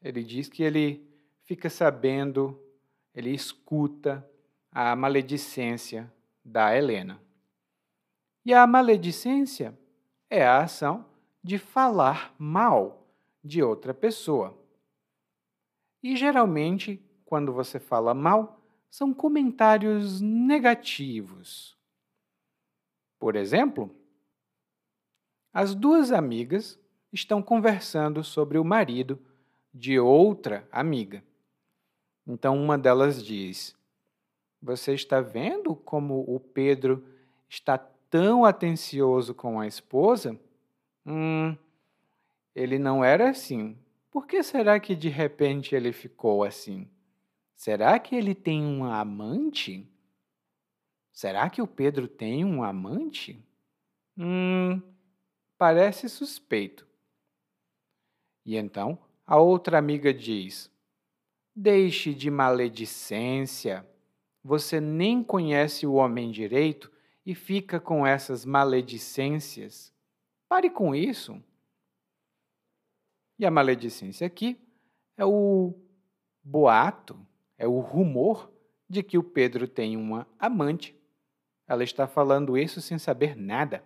Ele 0.00 0.22
diz 0.22 0.48
que 0.48 0.62
ele 0.62 1.04
fica 1.42 1.68
sabendo, 1.68 2.56
ele 3.12 3.30
escuta 3.30 4.24
a 4.70 4.94
maledicência 4.94 6.08
da 6.44 6.72
Helena. 6.72 7.20
E 8.44 8.54
a 8.54 8.64
maledicência 8.64 9.76
é 10.30 10.46
a 10.46 10.62
ação 10.62 11.04
de 11.42 11.58
falar 11.58 12.32
mal 12.38 13.08
de 13.42 13.60
outra 13.60 13.92
pessoa. 13.92 14.56
E 16.00 16.14
geralmente, 16.14 17.04
quando 17.32 17.50
você 17.50 17.80
fala 17.80 18.12
mal, 18.12 18.60
são 18.90 19.14
comentários 19.14 20.20
negativos. 20.20 21.74
Por 23.18 23.36
exemplo, 23.36 23.90
as 25.50 25.74
duas 25.74 26.12
amigas 26.12 26.78
estão 27.10 27.42
conversando 27.42 28.22
sobre 28.22 28.58
o 28.58 28.64
marido 28.64 29.18
de 29.72 29.98
outra 29.98 30.68
amiga. 30.70 31.24
Então, 32.26 32.54
uma 32.62 32.76
delas 32.76 33.24
diz: 33.24 33.74
Você 34.60 34.92
está 34.92 35.22
vendo 35.22 35.74
como 35.74 36.22
o 36.28 36.38
Pedro 36.38 37.02
está 37.48 37.78
tão 37.78 38.44
atencioso 38.44 39.34
com 39.34 39.58
a 39.58 39.66
esposa? 39.66 40.38
Hum, 41.06 41.56
ele 42.54 42.78
não 42.78 43.02
era 43.02 43.30
assim. 43.30 43.74
Por 44.10 44.26
que 44.26 44.42
será 44.42 44.78
que 44.78 44.94
de 44.94 45.08
repente 45.08 45.74
ele 45.74 45.94
ficou 45.94 46.44
assim? 46.44 46.91
Será 47.62 47.96
que 48.00 48.16
ele 48.16 48.34
tem 48.34 48.60
um 48.60 48.82
amante? 48.82 49.88
Será 51.12 51.48
que 51.48 51.62
o 51.62 51.66
Pedro 51.68 52.08
tem 52.08 52.44
um 52.44 52.60
amante? 52.60 53.40
Hum, 54.18 54.82
parece 55.56 56.08
suspeito. 56.08 56.84
E 58.44 58.56
então 58.56 58.98
a 59.24 59.38
outra 59.38 59.78
amiga 59.78 60.12
diz: 60.12 60.68
Deixe 61.54 62.12
de 62.12 62.32
maledicência. 62.32 63.88
Você 64.42 64.80
nem 64.80 65.22
conhece 65.22 65.86
o 65.86 65.92
homem 65.92 66.32
direito 66.32 66.90
e 67.24 67.32
fica 67.32 67.78
com 67.78 68.04
essas 68.04 68.44
maledicências. 68.44 69.94
Pare 70.48 70.68
com 70.68 70.96
isso. 70.96 71.40
E 73.38 73.46
a 73.46 73.52
maledicência 73.52 74.26
aqui 74.26 74.60
é 75.16 75.24
o 75.24 75.72
boato, 76.42 77.24
é 77.62 77.68
o 77.68 77.78
rumor 77.78 78.50
de 78.88 79.04
que 79.04 79.16
o 79.16 79.22
Pedro 79.22 79.68
tem 79.68 79.96
uma 79.96 80.26
amante. 80.36 80.96
Ela 81.64 81.84
está 81.84 82.08
falando 82.08 82.58
isso 82.58 82.80
sem 82.80 82.98
saber 82.98 83.36
nada. 83.36 83.84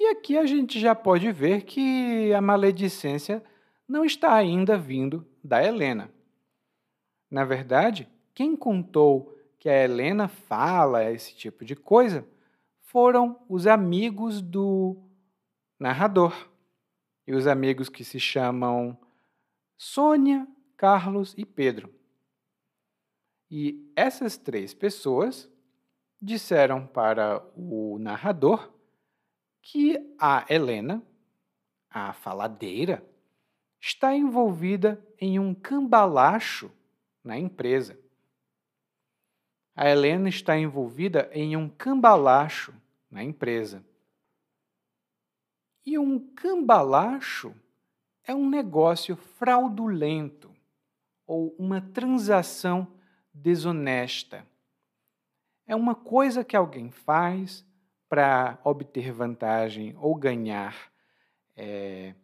E 0.00 0.06
aqui 0.06 0.38
a 0.38 0.46
gente 0.46 0.80
já 0.80 0.94
pode 0.94 1.30
ver 1.30 1.64
que 1.64 2.32
a 2.32 2.40
maledicência 2.40 3.44
não 3.86 4.02
está 4.02 4.32
ainda 4.34 4.78
vindo 4.78 5.26
da 5.44 5.62
Helena. 5.62 6.10
Na 7.30 7.44
verdade, 7.44 8.08
quem 8.34 8.56
contou 8.56 9.38
que 9.58 9.68
a 9.68 9.84
Helena 9.84 10.26
fala 10.26 11.04
esse 11.04 11.36
tipo 11.36 11.66
de 11.66 11.76
coisa 11.76 12.26
foram 12.80 13.38
os 13.46 13.66
amigos 13.66 14.40
do 14.40 14.96
narrador. 15.78 16.48
E 17.26 17.34
os 17.34 17.46
amigos 17.46 17.90
que 17.90 18.02
se 18.02 18.18
chamam 18.18 18.96
Sônia, 19.76 20.48
Carlos 20.78 21.34
e 21.36 21.44
Pedro. 21.44 21.95
E 23.50 23.92
essas 23.94 24.36
três 24.36 24.74
pessoas 24.74 25.50
disseram 26.20 26.86
para 26.86 27.44
o 27.56 27.98
narrador 27.98 28.72
que 29.62 29.98
a 30.18 30.44
Helena, 30.48 31.02
a 31.90 32.12
faladeira, 32.12 33.04
está 33.80 34.14
envolvida 34.14 35.04
em 35.20 35.38
um 35.38 35.54
cambalacho 35.54 36.70
na 37.22 37.38
empresa. 37.38 37.98
A 39.74 39.88
Helena 39.88 40.28
está 40.28 40.56
envolvida 40.56 41.28
em 41.32 41.56
um 41.56 41.68
cambalacho 41.68 42.74
na 43.10 43.22
empresa. 43.22 43.84
E 45.84 45.98
um 45.98 46.18
cambalacho 46.18 47.54
é 48.24 48.34
um 48.34 48.48
negócio 48.48 49.16
fraudulento 49.16 50.50
ou 51.26 51.54
uma 51.58 51.80
transação 51.80 52.95
desonesta. 53.42 54.46
É 55.66 55.74
uma 55.74 55.94
coisa 55.94 56.44
que 56.44 56.56
alguém 56.56 56.90
faz 56.90 57.64
para 58.08 58.58
obter 58.64 59.12
vantagem 59.12 59.94
ou 59.98 60.14
ganhar 60.14 60.92
é, 61.56 62.14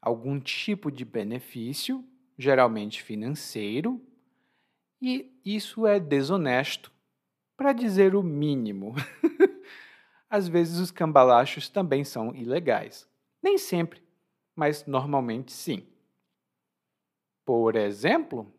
algum 0.00 0.38
tipo 0.38 0.90
de 0.90 1.04
benefício, 1.04 2.04
geralmente 2.36 3.02
financeiro, 3.02 4.00
e 5.00 5.40
isso 5.44 5.86
é 5.86 5.98
desonesto, 5.98 6.92
para 7.56 7.72
dizer 7.72 8.14
o 8.14 8.22
mínimo. 8.22 8.94
Às 10.30 10.46
vezes 10.46 10.78
os 10.78 10.90
cambalachos 10.90 11.68
também 11.68 12.04
são 12.04 12.34
ilegais. 12.34 13.08
Nem 13.42 13.56
sempre, 13.56 14.02
mas 14.54 14.84
normalmente 14.86 15.52
sim. 15.52 15.86
Por 17.44 17.76
exemplo, 17.76 18.52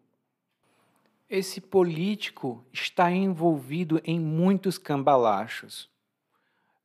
esse 1.30 1.62
político 1.62 2.65
está 2.74 3.12
envolvido 3.12 4.02
em 4.04 4.20
muitos 4.20 4.80
cambalachos. 4.80 5.88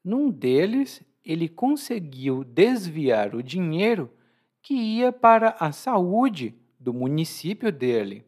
Num 0.04 0.30
deles, 0.30 1.02
ele 1.24 1.48
conseguiu 1.48 2.44
desviar 2.44 3.34
o 3.34 3.42
dinheiro 3.42 4.12
que 4.60 4.74
ia 4.74 5.10
para 5.10 5.56
a 5.58 5.72
saúde 5.72 6.54
do 6.78 6.92
município 6.92 7.72
dele. 7.72 8.22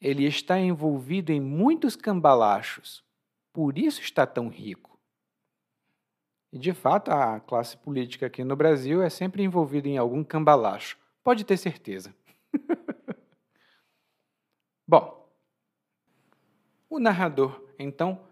Ele 0.00 0.24
está 0.24 0.58
envolvido 0.58 1.30
em 1.30 1.40
muitos 1.40 1.94
cambalachos, 1.94 3.04
por 3.52 3.78
isso 3.78 4.00
está 4.00 4.26
tão 4.26 4.48
rico. 4.48 4.98
E 6.52 6.58
de 6.58 6.72
fato, 6.72 7.12
a 7.12 7.38
classe 7.38 7.76
política 7.76 8.26
aqui 8.26 8.42
no 8.42 8.56
Brasil 8.56 9.00
é 9.00 9.08
sempre 9.08 9.44
envolvida 9.44 9.88
em 9.88 9.96
algum 9.96 10.24
cambalacho, 10.24 10.98
pode 11.22 11.44
ter 11.44 11.56
certeza. 11.56 12.12
Bom, 14.92 15.26
o 16.90 16.98
narrador 16.98 17.64
então 17.78 18.26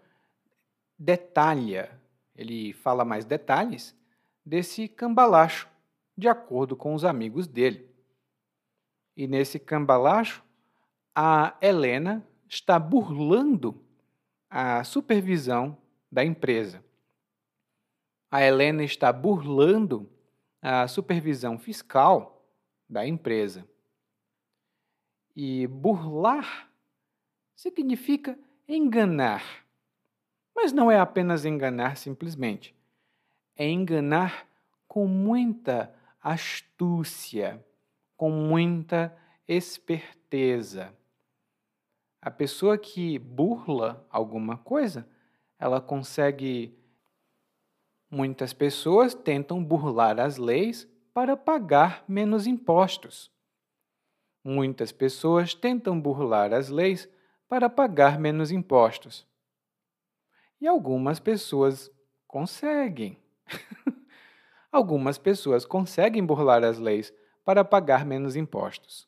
detalha, 0.95 1.99
ele 2.35 2.71
fala 2.71 3.03
mais 3.03 3.25
detalhes 3.25 3.97
desse 4.45 4.87
cambalacho, 4.87 5.67
de 6.15 6.27
acordo 6.27 6.75
com 6.75 6.93
os 6.93 7.03
amigos 7.03 7.47
dele. 7.47 7.89
E 9.17 9.25
nesse 9.25 9.57
cambalacho, 9.57 10.43
a 11.15 11.57
Helena 11.59 12.23
está 12.47 12.77
burlando 12.77 13.83
a 14.47 14.83
supervisão 14.83 15.75
da 16.11 16.23
empresa. 16.23 16.85
A 18.29 18.43
Helena 18.43 18.83
está 18.83 19.11
burlando 19.11 20.07
a 20.61 20.87
supervisão 20.87 21.57
fiscal 21.57 22.45
da 22.87 23.03
empresa. 23.03 23.67
E 25.35 25.67
burlar 25.67 26.69
significa 27.55 28.37
enganar. 28.67 29.43
Mas 30.55 30.71
não 30.71 30.91
é 30.91 30.99
apenas 30.99 31.45
enganar 31.45 31.97
simplesmente. 31.97 32.75
É 33.55 33.67
enganar 33.67 34.47
com 34.87 35.07
muita 35.07 35.93
astúcia, 36.21 37.63
com 38.17 38.29
muita 38.29 39.15
esperteza. 39.47 40.93
A 42.21 42.29
pessoa 42.29 42.77
que 42.77 43.17
burla 43.17 44.05
alguma 44.09 44.57
coisa, 44.57 45.07
ela 45.57 45.81
consegue. 45.81 46.77
Muitas 48.09 48.53
pessoas 48.53 49.15
tentam 49.15 49.63
burlar 49.63 50.19
as 50.19 50.37
leis 50.37 50.87
para 51.13 51.35
pagar 51.37 52.03
menos 52.07 52.45
impostos. 52.45 53.31
Muitas 54.43 54.91
pessoas 54.91 55.53
tentam 55.53 55.99
burlar 55.99 56.53
as 56.53 56.69
leis 56.69 57.07
para 57.47 57.69
pagar 57.69 58.19
menos 58.19 58.51
impostos. 58.51 59.27
E 60.59 60.67
algumas 60.67 61.19
pessoas 61.19 61.91
conseguem. 62.27 63.19
algumas 64.71 65.17
pessoas 65.17 65.65
conseguem 65.65 66.25
burlar 66.25 66.63
as 66.63 66.79
leis 66.79 67.13
para 67.43 67.63
pagar 67.63 68.05
menos 68.05 68.35
impostos. 68.35 69.07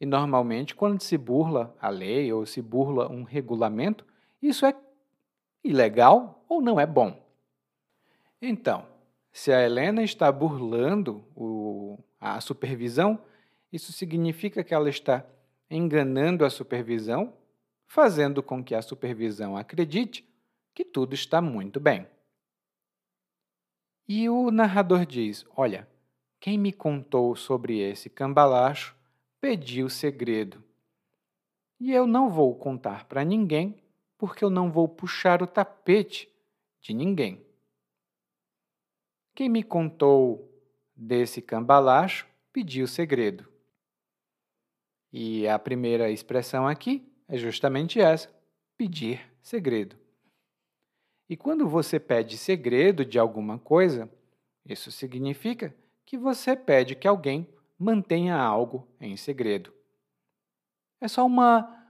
E 0.00 0.06
normalmente, 0.06 0.74
quando 0.74 1.00
se 1.00 1.16
burla 1.16 1.76
a 1.80 1.88
lei 1.88 2.32
ou 2.32 2.44
se 2.44 2.60
burla 2.60 3.10
um 3.10 3.22
regulamento, 3.22 4.04
isso 4.40 4.66
é 4.66 4.74
ilegal 5.62 6.44
ou 6.48 6.60
não 6.60 6.80
é 6.80 6.86
bom. 6.86 7.24
Então, 8.40 8.86
se 9.32 9.52
a 9.52 9.62
Helena 9.62 10.02
está 10.02 10.30
burlando 10.30 11.24
o, 11.34 11.98
a 12.20 12.40
supervisão, 12.40 13.20
isso 13.72 13.92
significa 13.92 14.62
que 14.62 14.74
ela 14.74 14.90
está 14.90 15.24
enganando 15.70 16.44
a 16.44 16.50
supervisão, 16.50 17.32
fazendo 17.86 18.42
com 18.42 18.62
que 18.62 18.74
a 18.74 18.82
supervisão 18.82 19.56
acredite 19.56 20.28
que 20.74 20.84
tudo 20.84 21.14
está 21.14 21.40
muito 21.40 21.80
bem. 21.80 22.06
E 24.06 24.28
o 24.28 24.50
narrador 24.50 25.06
diz: 25.06 25.46
Olha, 25.56 25.88
quem 26.38 26.58
me 26.58 26.72
contou 26.72 27.34
sobre 27.34 27.78
esse 27.78 28.10
cambalacho 28.10 28.94
pediu 29.40 29.88
segredo. 29.88 30.62
E 31.80 31.92
eu 31.92 32.06
não 32.06 32.30
vou 32.30 32.54
contar 32.54 33.06
para 33.06 33.24
ninguém, 33.24 33.82
porque 34.18 34.44
eu 34.44 34.50
não 34.50 34.70
vou 34.70 34.86
puxar 34.86 35.42
o 35.42 35.46
tapete 35.46 36.28
de 36.80 36.94
ninguém. 36.94 37.44
Quem 39.34 39.48
me 39.48 39.62
contou 39.62 40.48
desse 40.94 41.40
cambalacho 41.40 42.26
pediu 42.52 42.86
segredo. 42.86 43.51
E 45.12 45.46
a 45.46 45.58
primeira 45.58 46.10
expressão 46.10 46.66
aqui 46.66 47.06
é 47.28 47.36
justamente 47.36 48.00
essa: 48.00 48.34
pedir 48.76 49.20
segredo. 49.42 49.96
E 51.28 51.36
quando 51.36 51.68
você 51.68 52.00
pede 52.00 52.36
segredo 52.38 53.04
de 53.04 53.18
alguma 53.18 53.58
coisa, 53.58 54.10
isso 54.64 54.90
significa 54.90 55.74
que 56.04 56.16
você 56.16 56.56
pede 56.56 56.94
que 56.94 57.08
alguém 57.08 57.48
mantenha 57.78 58.36
algo 58.36 58.86
em 59.00 59.16
segredo. 59.16 59.72
É 61.00 61.08
só 61.08 61.26
uma 61.26 61.82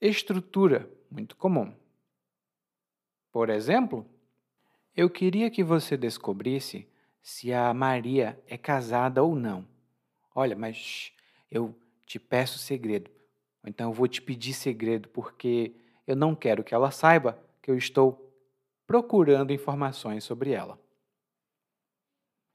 estrutura 0.00 0.90
muito 1.10 1.36
comum. 1.36 1.74
Por 3.32 3.50
exemplo, 3.50 4.06
eu 4.96 5.10
queria 5.10 5.50
que 5.50 5.62
você 5.62 5.96
descobrisse 5.96 6.88
se 7.22 7.52
a 7.52 7.72
Maria 7.74 8.42
é 8.46 8.56
casada 8.56 9.22
ou 9.22 9.34
não. 9.34 9.66
Olha, 10.34 10.56
mas 10.56 11.12
eu 11.50 11.74
te 12.10 12.18
peço 12.18 12.58
segredo. 12.58 13.08
Então 13.64 13.90
eu 13.90 13.92
vou 13.92 14.08
te 14.08 14.20
pedir 14.20 14.52
segredo 14.52 15.08
porque 15.10 15.76
eu 16.04 16.16
não 16.16 16.34
quero 16.34 16.64
que 16.64 16.74
ela 16.74 16.90
saiba 16.90 17.40
que 17.62 17.70
eu 17.70 17.76
estou 17.76 18.34
procurando 18.84 19.52
informações 19.52 20.24
sobre 20.24 20.50
ela. 20.50 20.76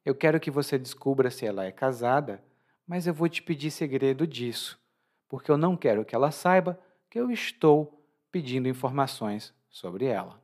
Eu 0.03 0.13
quero 0.13 0.41
que 0.41 0.51
você 0.51 0.77
descubra 0.77 1.31
se 1.31 1.45
ela 1.45 1.63
é 1.63 1.71
casada, 1.71 2.43
mas 2.85 3.07
eu 3.07 3.13
vou 3.13 3.29
te 3.29 3.41
pedir 3.41 3.71
segredo 3.71 4.27
disso, 4.27 4.77
porque 5.29 5.49
eu 5.49 5.57
não 5.57 5.77
quero 5.77 6.03
que 6.03 6.13
ela 6.13 6.31
saiba 6.31 6.77
que 7.09 7.17
eu 7.17 7.31
estou 7.31 8.05
pedindo 8.29 8.67
informações 8.67 9.53
sobre 9.69 10.03
ela. 10.03 10.43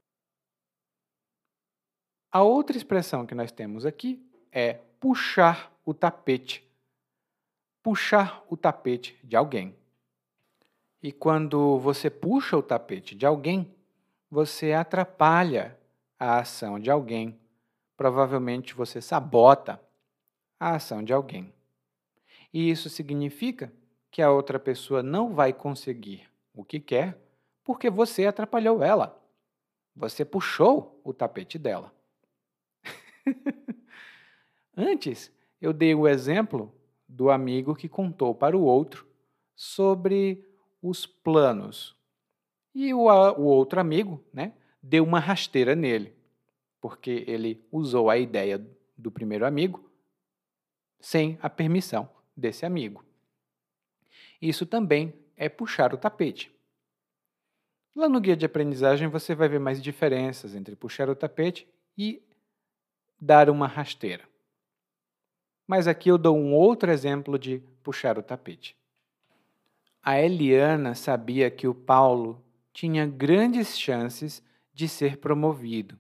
A 2.32 2.44
outra 2.44 2.78
expressão 2.78 3.26
que 3.26 3.36
nós 3.36 3.52
temos 3.52 3.86
aqui 3.86 4.26
é 4.54 4.76
puxar 5.02 5.70
o 5.84 5.94
tapete. 5.94 6.71
Puxar 7.84 8.44
o 8.50 8.56
tapete 8.56 9.20
de 9.24 9.36
alguém. 9.36 9.76
E 11.02 11.12
quando 11.12 11.80
você 11.80 12.10
puxa 12.10 12.56
o 12.56 12.62
tapete 12.62 13.16
de 13.16 13.26
alguém, 13.26 13.74
você 14.30 14.74
atrapalha 14.74 15.78
a 16.20 16.40
ação 16.40 16.80
de 16.80 16.92
alguém. 16.92 17.40
Provavelmente 17.98 18.76
você 18.76 19.02
sabota 19.02 19.82
a 20.60 20.76
ação 20.76 21.04
de 21.04 21.12
alguém. 21.12 21.52
E 22.54 22.70
isso 22.70 22.90
significa 22.90 23.74
que 24.12 24.22
a 24.22 24.30
outra 24.30 24.60
pessoa 24.60 25.02
não 25.02 25.34
vai 25.34 25.52
conseguir 25.52 26.30
o 26.54 26.64
que 26.64 26.80
quer 26.80 27.18
porque 27.64 27.90
você 27.90 28.26
atrapalhou 28.26 28.84
ela. 28.84 29.20
Você 29.96 30.24
puxou 30.24 31.00
o 31.04 31.14
tapete 31.14 31.58
dela. 31.58 31.94
Antes, 34.76 35.32
eu 35.60 35.74
dei 35.74 35.96
o 35.96 36.08
exemplo 36.08 36.74
do 37.12 37.30
amigo 37.30 37.76
que 37.76 37.90
contou 37.90 38.34
para 38.34 38.58
o 38.58 38.64
outro 38.64 39.06
sobre 39.54 40.48
os 40.82 41.06
planos. 41.06 41.96
E 42.74 42.94
o, 42.94 43.02
o 43.02 43.44
outro 43.44 43.80
amigo 43.80 44.24
né, 44.34 44.54
deu 44.82 45.04
uma 45.04 45.20
rasteira 45.20 45.76
nele, 45.76 46.16
porque 46.80 47.26
ele 47.28 47.62
usou 47.70 48.10
a 48.10 48.18
ideia 48.18 48.66
do 48.98 49.12
primeiro 49.12 49.46
amigo 49.46 49.92
sem 51.00 51.38
a 51.42 51.50
permissão 51.50 52.10
desse 52.36 52.66
amigo. 52.66 53.04
Isso 54.42 54.66
também 54.66 55.14
é 55.36 55.50
puxar 55.50 55.94
o 55.94 55.98
tapete. 55.98 56.52
Lá 57.94 58.08
no 58.08 58.22
guia 58.22 58.38
de 58.38 58.46
aprendizagem 58.46 59.10
você 59.10 59.36
vai 59.36 59.50
ver 59.50 59.60
mais 59.60 59.82
diferenças 59.82 60.56
entre 60.56 60.78
puxar 60.78 61.10
o 61.10 61.16
tapete 61.16 61.68
e 61.98 62.24
dar 63.20 63.50
uma 63.50 63.68
rasteira. 63.68 64.31
Mas 65.72 65.88
aqui 65.88 66.10
eu 66.10 66.18
dou 66.18 66.38
um 66.38 66.54
outro 66.54 66.92
exemplo 66.92 67.40
de 67.40 67.60
puxar 67.82 68.18
o 68.18 68.22
tapete. 68.22 68.76
A 70.04 70.20
Eliana 70.20 70.94
sabia 70.96 71.50
que 71.50 71.66
o 71.66 71.74
Paulo 71.74 72.44
tinha 72.74 73.08
grandes 73.08 73.80
chances 73.80 74.44
de 74.74 74.90
ser 74.90 75.16
promovido. 75.16 75.98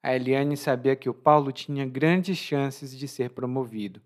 A 0.00 0.14
Eliane 0.14 0.56
sabia 0.56 0.94
que 0.94 1.10
o 1.10 1.12
Paulo 1.12 1.50
tinha 1.50 1.84
grandes 1.84 2.38
chances 2.38 2.96
de 2.96 3.08
ser 3.08 3.30
promovido. 3.30 4.00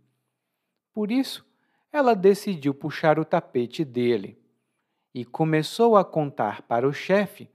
Por 0.91 1.13
isso, 1.13 1.45
ela 1.93 2.15
decidiu 2.15 2.73
puxar 2.73 3.19
o 3.19 3.27
tapete 3.27 3.85
dele 3.85 4.39
e 5.13 5.23
começou 5.27 5.99
a 5.99 6.05
contar 6.05 6.63
para 6.63 6.89
o 6.89 6.95
chefe 6.95 7.47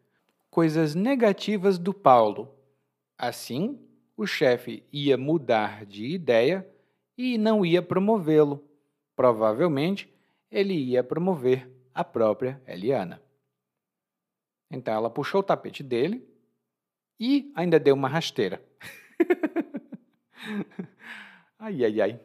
coisas 0.51 0.93
negativas 0.93 1.79
do 1.79 1.95
Paulo. 1.95 2.53
Assim, 3.17 3.88
o 4.19 4.27
chefe 4.27 4.83
ia 4.91 5.17
mudar 5.17 5.85
de 5.85 6.05
ideia 6.05 6.69
e 7.17 7.37
não 7.37 7.65
ia 7.65 7.81
promovê-lo. 7.81 8.61
Provavelmente, 9.15 10.13
ele 10.51 10.73
ia 10.73 11.01
promover 11.01 11.71
a 11.93 12.03
própria 12.03 12.61
Eliana. 12.67 13.21
Então 14.69 14.93
ela 14.93 15.09
puxou 15.09 15.39
o 15.39 15.43
tapete 15.43 15.81
dele 15.81 16.27
e 17.17 17.49
ainda 17.55 17.79
deu 17.79 17.95
uma 17.95 18.09
rasteira. 18.09 18.61
ai, 21.57 21.85
ai, 21.85 22.01
ai. 22.01 22.19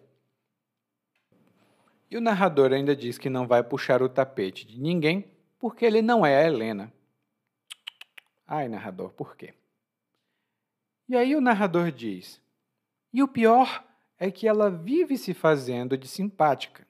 E 2.11 2.17
o 2.17 2.21
narrador 2.21 2.73
ainda 2.73 2.97
diz 2.97 3.19
que 3.19 3.31
não 3.31 3.47
vai 3.47 3.63
puxar 3.63 4.03
o 4.03 4.09
tapete 4.09 4.67
de 4.67 4.81
ninguém 4.81 5.31
porque 5.61 5.85
ele 5.85 6.03
não 6.03 6.27
é 6.27 6.43
a 6.43 6.45
Helena. 6.45 6.93
Ai, 8.49 8.69
narrador, 8.69 9.13
por 9.13 9.37
quê? 9.37 9.55
E 11.09 11.17
aí 11.17 11.37
o 11.37 11.41
narrador 11.41 11.91
diz: 11.91 12.41
E 13.13 13.23
o 13.23 13.29
pior 13.29 13.85
é 14.19 14.31
que 14.31 14.49
ela 14.49 14.71
vive 14.71 15.19
se 15.19 15.35
fazendo 15.35 15.97
de 15.99 16.09
simpática. 16.09 16.87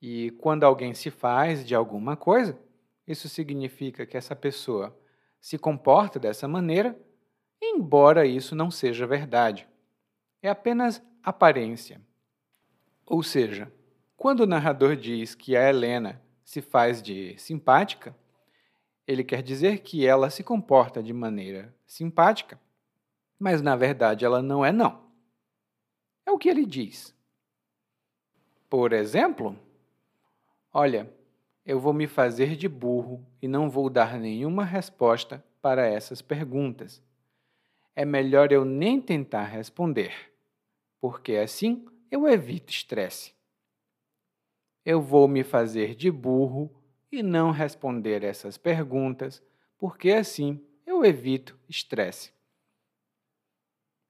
E 0.00 0.30
quando 0.32 0.64
alguém 0.64 0.94
se 0.94 1.10
faz 1.10 1.66
de 1.66 1.74
alguma 1.74 2.16
coisa, 2.16 2.58
isso 3.06 3.28
significa 3.28 4.06
que 4.06 4.16
essa 4.16 4.36
pessoa 4.36 4.96
se 5.40 5.58
comporta 5.58 6.18
dessa 6.18 6.46
maneira, 6.46 6.98
embora 7.60 8.26
isso 8.26 8.54
não 8.54 8.70
seja 8.70 9.06
verdade. 9.06 9.68
É 10.42 10.48
apenas 10.48 11.02
aparência. 11.22 12.00
Ou 13.06 13.22
seja, 13.22 13.72
quando 14.16 14.40
o 14.40 14.46
narrador 14.46 14.96
diz 14.96 15.34
que 15.34 15.56
a 15.56 15.68
Helena 15.68 16.22
se 16.44 16.60
faz 16.60 17.02
de 17.02 17.36
simpática, 17.38 18.14
ele 19.08 19.24
quer 19.24 19.42
dizer 19.42 19.78
que 19.78 20.06
ela 20.06 20.28
se 20.28 20.44
comporta 20.44 21.02
de 21.02 21.14
maneira 21.14 21.74
simpática, 21.86 22.60
mas 23.38 23.62
na 23.62 23.74
verdade 23.74 24.22
ela 24.22 24.42
não 24.42 24.62
é, 24.62 24.70
não. 24.70 25.00
É 26.26 26.30
o 26.30 26.36
que 26.36 26.46
ele 26.46 26.66
diz. 26.66 27.14
Por 28.68 28.92
exemplo, 28.92 29.58
olha, 30.70 31.10
eu 31.64 31.80
vou 31.80 31.94
me 31.94 32.06
fazer 32.06 32.54
de 32.54 32.68
burro 32.68 33.26
e 33.40 33.48
não 33.48 33.70
vou 33.70 33.88
dar 33.88 34.18
nenhuma 34.18 34.62
resposta 34.62 35.42
para 35.62 35.86
essas 35.86 36.20
perguntas. 36.20 37.02
É 37.96 38.04
melhor 38.04 38.52
eu 38.52 38.62
nem 38.62 39.00
tentar 39.00 39.44
responder, 39.44 40.12
porque 41.00 41.36
assim 41.36 41.86
eu 42.10 42.28
evito 42.28 42.70
estresse. 42.70 43.32
Eu 44.84 45.00
vou 45.00 45.26
me 45.26 45.42
fazer 45.42 45.94
de 45.94 46.10
burro 46.10 46.77
e 47.10 47.22
não 47.22 47.50
responder 47.50 48.22
essas 48.22 48.56
perguntas, 48.58 49.42
porque 49.78 50.10
assim 50.10 50.60
eu 50.86 51.04
evito 51.04 51.58
estresse. 51.68 52.32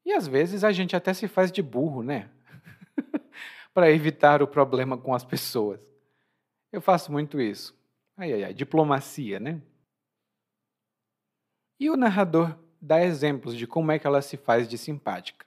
E 0.05 0.13
às 0.13 0.27
vezes 0.27 0.65
a 0.65 0.73
gente 0.73 0.97
até 0.97 1.13
se 1.13 1.29
faz 1.29 1.53
de 1.53 1.63
burro, 1.63 2.03
né? 2.03 2.31
para 3.75 3.91
evitar 3.91 4.43
o 4.43 4.49
problema 4.49 4.97
com 4.97 5.15
as 5.15 5.25
pessoas. 5.25 5.81
Eu 6.73 6.81
faço 6.81 7.13
muito 7.13 7.41
isso. 7.41 7.77
Ai, 8.17 8.33
ai, 8.33 8.45
ai, 8.45 8.55
diplomacia, 8.55 9.39
né? 9.39 9.61
E 11.79 11.89
o 11.91 11.97
narrador 11.97 12.59
dá 12.81 13.05
exemplos 13.05 13.55
de 13.55 13.67
como 13.67 13.93
é 13.93 13.99
que 13.99 14.07
ela 14.07 14.21
se 14.21 14.37
faz 14.37 14.69
de 14.69 14.77
simpática. 14.77 15.47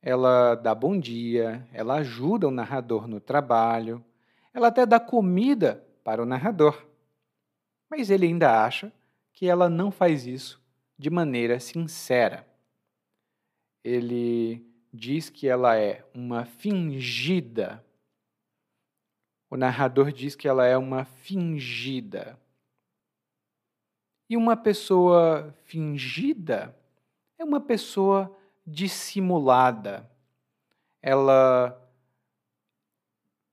Ela 0.00 0.56
dá 0.56 0.74
bom 0.74 0.98
dia, 0.98 1.66
ela 1.72 1.96
ajuda 1.96 2.48
o 2.48 2.50
narrador 2.50 3.06
no 3.06 3.20
trabalho, 3.20 4.04
ela 4.52 4.68
até 4.68 4.84
dá 4.84 4.98
comida 4.98 5.86
para 6.02 6.22
o 6.22 6.26
narrador. 6.26 6.86
Mas 7.90 8.10
ele 8.10 8.26
ainda 8.26 8.64
acha 8.64 8.92
que 9.32 9.46
ela 9.46 9.68
não 9.68 9.90
faz 9.90 10.26
isso 10.26 10.62
de 10.98 11.10
maneira 11.10 11.58
sincera. 11.58 12.46
Ele 13.84 14.64
diz 14.92 15.30
que 15.30 15.48
ela 15.48 15.76
é 15.76 16.04
uma 16.14 16.44
fingida. 16.44 17.84
O 19.50 19.56
narrador 19.56 20.12
diz 20.12 20.34
que 20.34 20.46
ela 20.46 20.66
é 20.66 20.76
uma 20.76 21.04
fingida. 21.04 22.38
E 24.28 24.36
uma 24.36 24.56
pessoa 24.56 25.54
fingida 25.64 26.74
é 27.38 27.44
uma 27.44 27.60
pessoa 27.60 28.34
dissimulada. 28.66 30.10
Ela 31.02 31.78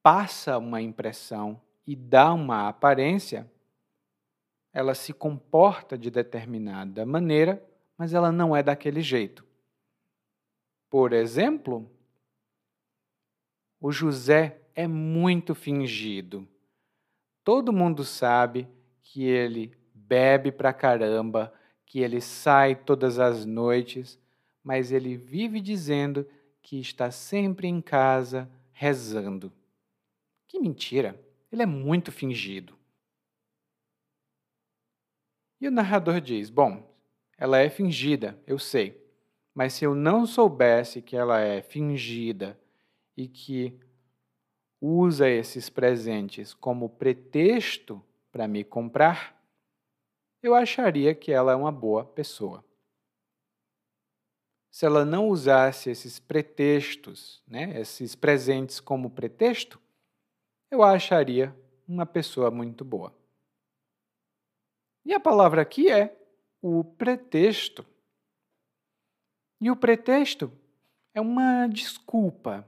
passa 0.01 0.57
uma 0.57 0.81
impressão 0.81 1.59
e 1.89 1.95
dá 1.95 2.31
uma 2.31 2.69
aparência, 2.69 3.51
ela 4.71 4.93
se 4.93 5.11
comporta 5.11 5.97
de 5.97 6.11
determinada 6.11 7.03
maneira, 7.03 7.67
mas 7.97 8.13
ela 8.13 8.31
não 8.31 8.55
é 8.55 8.61
daquele 8.61 9.01
jeito. 9.01 9.43
Por 10.87 11.13
exemplo, 11.13 11.89
o 13.81 13.91
José 13.91 14.61
é 14.75 14.85
muito 14.85 15.55
fingido. 15.55 16.47
Todo 17.43 17.73
mundo 17.73 18.03
sabe 18.03 18.67
que 19.01 19.23
ele 19.23 19.75
bebe 19.91 20.51
pra 20.51 20.71
caramba, 20.71 21.51
que 21.87 22.01
ele 22.01 22.21
sai 22.21 22.75
todas 22.75 23.17
as 23.17 23.47
noites, 23.47 24.19
mas 24.63 24.91
ele 24.91 25.17
vive 25.17 25.59
dizendo 25.59 26.23
que 26.61 26.79
está 26.79 27.09
sempre 27.09 27.67
em 27.67 27.81
casa 27.81 28.47
rezando. 28.73 29.51
Que 30.47 30.59
mentira! 30.59 31.19
Ele 31.51 31.63
é 31.63 31.65
muito 31.65 32.11
fingido. 32.11 32.77
E 35.59 35.67
o 35.67 35.71
narrador 35.71 36.21
diz: 36.21 36.49
Bom, 36.49 36.95
ela 37.37 37.59
é 37.59 37.69
fingida, 37.69 38.39
eu 38.45 38.59
sei, 38.59 39.01
mas 39.53 39.73
se 39.73 39.85
eu 39.85 39.95
não 39.95 40.25
soubesse 40.25 41.01
que 41.01 41.15
ela 41.15 41.39
é 41.39 41.61
fingida 41.61 42.59
e 43.15 43.27
que 43.27 43.79
usa 44.79 45.29
esses 45.29 45.69
presentes 45.69 46.53
como 46.53 46.89
pretexto 46.89 48.03
para 48.31 48.47
me 48.47 48.63
comprar, 48.63 49.37
eu 50.41 50.55
acharia 50.55 51.13
que 51.13 51.31
ela 51.31 51.51
é 51.51 51.55
uma 51.55 51.71
boa 51.71 52.05
pessoa. 52.05 52.63
Se 54.71 54.85
ela 54.85 55.03
não 55.03 55.27
usasse 55.27 55.89
esses 55.89 56.19
pretextos, 56.19 57.43
né, 57.45 57.79
esses 57.81 58.15
presentes 58.15 58.79
como 58.79 59.09
pretexto, 59.09 59.81
eu 60.71 60.83
a 60.83 60.91
acharia 60.91 61.55
uma 61.87 62.05
pessoa 62.05 62.51
muito 62.51 62.85
boa. 62.85 63.13
E 65.05 65.13
a 65.13 65.19
palavra 65.19 65.61
aqui 65.61 65.89
é 65.91 66.15
o 66.61 66.83
pretexto. 66.83 67.85
E 69.59 69.71
o 69.71 69.75
pretexto 69.75 70.51
é 71.13 71.19
uma 71.19 71.67
desculpa, 71.67 72.67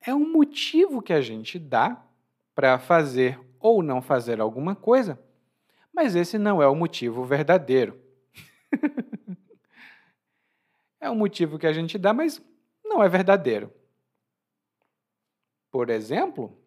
é 0.00 0.14
um 0.14 0.30
motivo 0.30 1.00
que 1.00 1.12
a 1.12 1.20
gente 1.20 1.58
dá 1.58 2.04
para 2.54 2.78
fazer 2.78 3.40
ou 3.60 3.82
não 3.82 4.02
fazer 4.02 4.40
alguma 4.40 4.74
coisa, 4.74 5.18
mas 5.92 6.16
esse 6.16 6.38
não 6.38 6.60
é 6.60 6.66
o 6.66 6.74
motivo 6.74 7.24
verdadeiro. 7.24 7.98
é 11.00 11.08
um 11.08 11.14
motivo 11.14 11.58
que 11.58 11.66
a 11.66 11.72
gente 11.72 11.96
dá, 11.96 12.12
mas 12.12 12.42
não 12.84 13.02
é 13.02 13.08
verdadeiro. 13.08 13.72
Por 15.70 15.88
exemplo, 15.88 16.61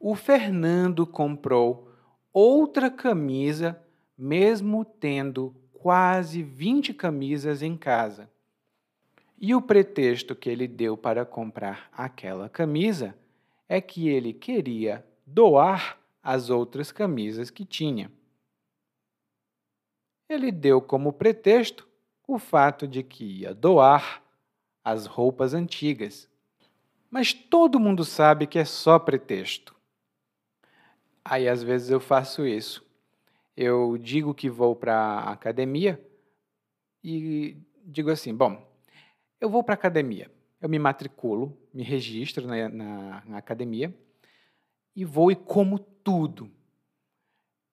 o 0.00 0.14
Fernando 0.14 1.06
comprou 1.06 1.90
outra 2.32 2.90
camisa, 2.90 3.80
mesmo 4.16 4.84
tendo 4.84 5.54
quase 5.72 6.42
20 6.42 6.94
camisas 6.94 7.62
em 7.62 7.76
casa. 7.76 8.30
E 9.40 9.54
o 9.54 9.62
pretexto 9.62 10.34
que 10.34 10.48
ele 10.48 10.66
deu 10.66 10.96
para 10.96 11.24
comprar 11.24 11.88
aquela 11.92 12.48
camisa 12.48 13.16
é 13.68 13.80
que 13.80 14.08
ele 14.08 14.32
queria 14.32 15.04
doar 15.26 15.98
as 16.22 16.50
outras 16.50 16.90
camisas 16.90 17.50
que 17.50 17.64
tinha. 17.64 18.10
Ele 20.28 20.50
deu 20.50 20.80
como 20.80 21.12
pretexto 21.12 21.88
o 22.26 22.38
fato 22.38 22.86
de 22.86 23.02
que 23.02 23.24
ia 23.24 23.54
doar 23.54 24.22
as 24.84 25.06
roupas 25.06 25.54
antigas. 25.54 26.28
Mas 27.10 27.32
todo 27.32 27.80
mundo 27.80 28.04
sabe 28.04 28.46
que 28.46 28.58
é 28.58 28.64
só 28.64 28.98
pretexto. 28.98 29.77
Aí 31.24 31.48
às 31.48 31.62
vezes 31.62 31.90
eu 31.90 32.00
faço 32.00 32.46
isso. 32.46 32.86
Eu 33.56 33.98
digo 33.98 34.34
que 34.34 34.48
vou 34.48 34.76
para 34.76 34.94
a 34.94 35.32
academia 35.32 36.00
e 37.02 37.56
digo 37.84 38.10
assim: 38.10 38.34
bom, 38.34 38.66
eu 39.40 39.50
vou 39.50 39.62
para 39.62 39.74
a 39.74 39.76
academia. 39.76 40.30
Eu 40.60 40.68
me 40.68 40.78
matriculo, 40.78 41.56
me 41.72 41.82
registro 41.82 42.46
na, 42.46 42.68
na, 42.68 43.22
na 43.24 43.38
academia 43.38 43.94
e 44.94 45.04
vou 45.04 45.30
e 45.30 45.36
como 45.36 45.78
tudo. 45.78 46.50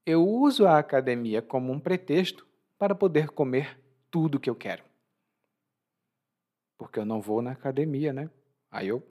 Eu 0.06 0.28
uso 0.28 0.68
a 0.68 0.78
academia 0.78 1.42
como 1.42 1.72
um 1.72 1.80
pretexto 1.80 2.46
para 2.78 2.94
poder 2.94 3.30
comer 3.30 3.80
tudo 4.12 4.40
que 4.40 4.50
eu 4.50 4.56
quero. 4.56 4.84
Porque 6.78 7.00
eu 7.00 7.06
não 7.06 7.20
vou 7.20 7.42
na 7.42 7.52
academia, 7.52 8.14
né? 8.14 8.30
Aí 8.70 8.88
eu 8.90 9.02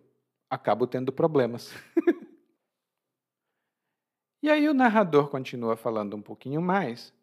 acabo 0.49 0.87
tendo 0.87 1.12
problemas. 1.12 1.75
E 4.44 4.50
aí 4.50 4.68
o 4.68 4.74
narrador 4.74 5.30
continua 5.30 5.74
falando 5.74 6.14
um 6.14 6.20
pouquinho 6.20 6.61
mais, 6.61 7.14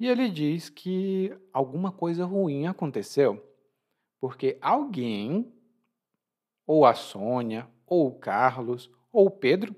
e 0.00 0.08
ele 0.08 0.30
diz 0.30 0.70
que 0.70 1.30
alguma 1.52 1.92
coisa 1.92 2.24
ruim 2.24 2.66
aconteceu, 2.66 3.46
porque 4.18 4.56
alguém, 4.58 5.52
ou 6.66 6.86
a 6.86 6.94
Sônia, 6.94 7.68
ou 7.86 8.06
o 8.06 8.18
Carlos, 8.18 8.90
ou 9.12 9.26
o 9.26 9.30
Pedro, 9.30 9.76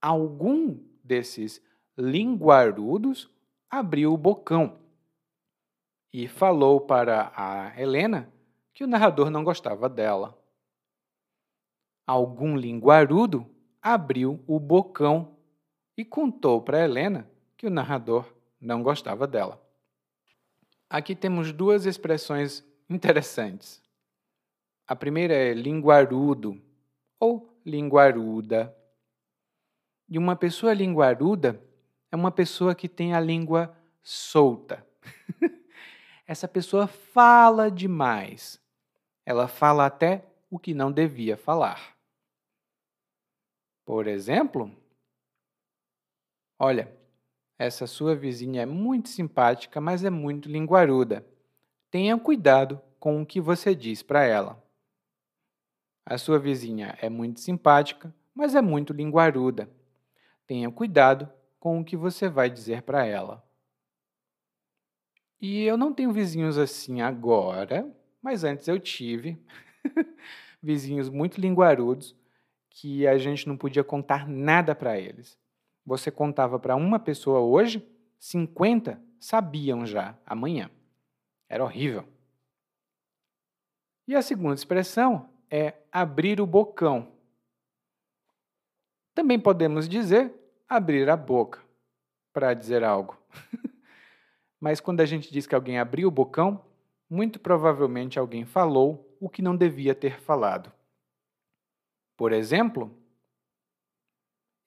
algum 0.00 0.78
desses 1.02 1.60
linguarudos 1.98 3.28
abriu 3.68 4.14
o 4.14 4.16
bocão 4.16 4.78
e 6.12 6.28
falou 6.28 6.82
para 6.82 7.32
a 7.34 7.74
Helena 7.76 8.32
que 8.72 8.84
o 8.84 8.86
narrador 8.86 9.28
não 9.28 9.42
gostava 9.42 9.88
dela. 9.88 10.38
Algum 12.06 12.56
linguarudo 12.56 13.44
abriu 13.82 14.40
o 14.46 14.60
bocão 14.60 15.39
e 15.96 16.04
contou 16.04 16.60
para 16.60 16.82
Helena 16.84 17.30
que 17.56 17.66
o 17.66 17.70
narrador 17.70 18.32
não 18.60 18.82
gostava 18.82 19.26
dela. 19.26 19.60
Aqui 20.88 21.14
temos 21.14 21.52
duas 21.52 21.86
expressões 21.86 22.64
interessantes. 22.88 23.80
A 24.86 24.96
primeira 24.96 25.34
é 25.34 25.54
linguarudo 25.54 26.60
ou 27.18 27.56
linguaruda. 27.64 28.74
E 30.08 30.18
uma 30.18 30.34
pessoa 30.34 30.72
linguaruda 30.72 31.62
é 32.10 32.16
uma 32.16 32.32
pessoa 32.32 32.74
que 32.74 32.88
tem 32.88 33.14
a 33.14 33.20
língua 33.20 33.76
solta. 34.02 34.84
Essa 36.26 36.48
pessoa 36.48 36.86
fala 36.86 37.70
demais. 37.70 38.60
Ela 39.24 39.46
fala 39.46 39.86
até 39.86 40.24
o 40.50 40.58
que 40.58 40.74
não 40.74 40.90
devia 40.90 41.36
falar. 41.36 41.96
Por 43.84 44.08
exemplo, 44.08 44.74
Olha, 46.62 46.94
essa 47.58 47.86
sua 47.86 48.14
vizinha 48.14 48.60
é 48.60 48.66
muito 48.66 49.08
simpática, 49.08 49.80
mas 49.80 50.04
é 50.04 50.10
muito 50.10 50.46
linguaruda. 50.46 51.26
Tenha 51.90 52.18
cuidado 52.18 52.78
com 52.98 53.22
o 53.22 53.24
que 53.24 53.40
você 53.40 53.74
diz 53.74 54.02
para 54.02 54.24
ela. 54.24 54.62
A 56.04 56.18
sua 56.18 56.38
vizinha 56.38 56.98
é 57.00 57.08
muito 57.08 57.40
simpática, 57.40 58.14
mas 58.34 58.54
é 58.54 58.60
muito 58.60 58.92
linguaruda. 58.92 59.70
Tenha 60.46 60.70
cuidado 60.70 61.32
com 61.58 61.80
o 61.80 61.84
que 61.84 61.96
você 61.96 62.28
vai 62.28 62.50
dizer 62.50 62.82
para 62.82 63.06
ela. 63.06 63.42
E 65.40 65.62
eu 65.62 65.78
não 65.78 65.94
tenho 65.94 66.12
vizinhos 66.12 66.58
assim 66.58 67.00
agora, 67.00 67.90
mas 68.20 68.44
antes 68.44 68.68
eu 68.68 68.78
tive 68.78 69.42
vizinhos 70.62 71.08
muito 71.08 71.40
linguarudos 71.40 72.14
que 72.68 73.06
a 73.06 73.16
gente 73.16 73.48
não 73.48 73.56
podia 73.56 73.82
contar 73.82 74.28
nada 74.28 74.74
para 74.74 74.98
eles 74.98 75.39
você 75.84 76.10
contava 76.10 76.58
para 76.58 76.76
uma 76.76 76.98
pessoa 76.98 77.40
hoje, 77.40 77.86
50 78.18 79.00
sabiam 79.18 79.84
já 79.86 80.16
amanhã. 80.26 80.70
Era 81.48 81.64
horrível. 81.64 82.04
E 84.06 84.14
a 84.14 84.22
segunda 84.22 84.54
expressão 84.54 85.28
é 85.50 85.74
abrir 85.92 86.40
o 86.40 86.46
bocão. 86.46 87.12
Também 89.14 89.38
podemos 89.38 89.88
dizer 89.88 90.32
abrir 90.68 91.08
a 91.08 91.16
boca 91.16 91.62
para 92.32 92.54
dizer 92.54 92.84
algo. 92.84 93.16
Mas 94.60 94.80
quando 94.80 95.00
a 95.00 95.06
gente 95.06 95.32
diz 95.32 95.46
que 95.46 95.54
alguém 95.54 95.78
abriu 95.78 96.08
o 96.08 96.12
bocão, 96.12 96.64
muito 97.08 97.40
provavelmente 97.40 98.18
alguém 98.18 98.44
falou 98.44 99.16
o 99.20 99.28
que 99.28 99.42
não 99.42 99.56
devia 99.56 99.94
ter 99.94 100.20
falado. 100.20 100.72
Por 102.16 102.32
exemplo, 102.32 102.94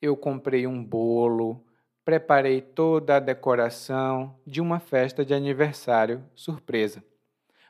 eu 0.03 0.17
comprei 0.17 0.67
um 0.67 0.83
bolo 0.83 1.63
preparei 2.03 2.61
toda 2.61 3.15
a 3.15 3.19
decoração 3.19 4.37
de 4.45 4.59
uma 4.59 4.79
festa 4.79 5.23
de 5.23 5.33
aniversário 5.33 6.23
surpresa. 6.35 7.03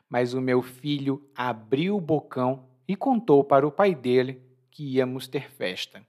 Mas 0.08 0.34
o 0.34 0.40
meu 0.40 0.60
filho 0.60 1.24
abriu 1.34 1.96
o 1.96 2.00
bocão 2.00 2.68
e 2.86 2.96
contou 2.96 3.42
para 3.44 3.66
o 3.66 3.72
pai 3.72 3.94
dele 3.94 4.42
que 4.70 4.96
íamos 4.96 5.28
ter 5.28 5.50
festa. 5.50 6.04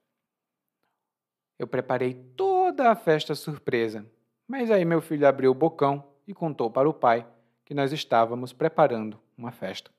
Eu 1.58 1.68
preparei 1.68 2.14
toda 2.36 2.92
a 2.92 2.96
festa 2.96 3.36
surpresa, 3.36 4.06
mas 4.48 4.70
aí 4.70 4.84
meu 4.84 5.02
filho 5.02 5.28
abriu 5.28 5.52
o 5.52 5.56
bocão 5.56 6.04
e 6.28 6.34
contou 6.34 6.70
para 6.70 6.90
o 6.90 6.94
pai 6.94 7.26
que 7.64 7.74
nós 7.74 7.94
estávamos 7.94 8.52
preparando 8.52 9.20
uma 9.38 9.52
festa. 9.52 9.92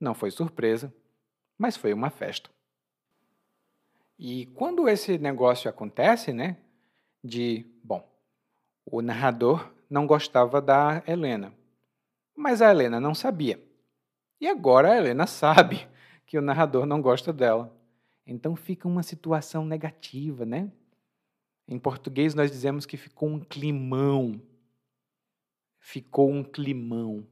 Não 0.00 0.14
foi 0.14 0.30
surpresa, 0.30 0.92
mas 1.58 1.76
foi 1.76 1.92
uma 1.92 2.10
festa. 2.10 2.48
E 4.18 4.46
quando 4.46 4.88
esse 4.88 5.18
negócio 5.18 5.68
acontece, 5.68 6.32
né, 6.32 6.56
de, 7.22 7.66
bom, 7.82 8.06
o 8.84 9.00
narrador 9.00 9.72
não 9.88 10.06
gostava 10.06 10.60
da 10.60 11.02
Helena, 11.06 11.52
mas 12.36 12.62
a 12.62 12.70
Helena 12.70 13.00
não 13.00 13.14
sabia. 13.14 13.62
E 14.40 14.48
agora 14.48 14.92
a 14.92 14.96
Helena 14.96 15.26
sabe 15.28 15.88
que 16.26 16.38
o 16.38 16.42
narrador 16.42 16.86
não 16.86 17.00
gosta 17.00 17.32
dela. 17.32 17.76
Então 18.26 18.56
fica 18.56 18.88
uma 18.88 19.02
situação 19.02 19.64
negativa, 19.64 20.44
né? 20.44 20.70
Em 21.68 21.78
português 21.78 22.34
nós 22.34 22.50
dizemos 22.50 22.86
que 22.86 22.96
ficou 22.96 23.28
um 23.28 23.40
climão. 23.40 24.40
Ficou 25.78 26.30
um 26.30 26.42
climão. 26.42 27.26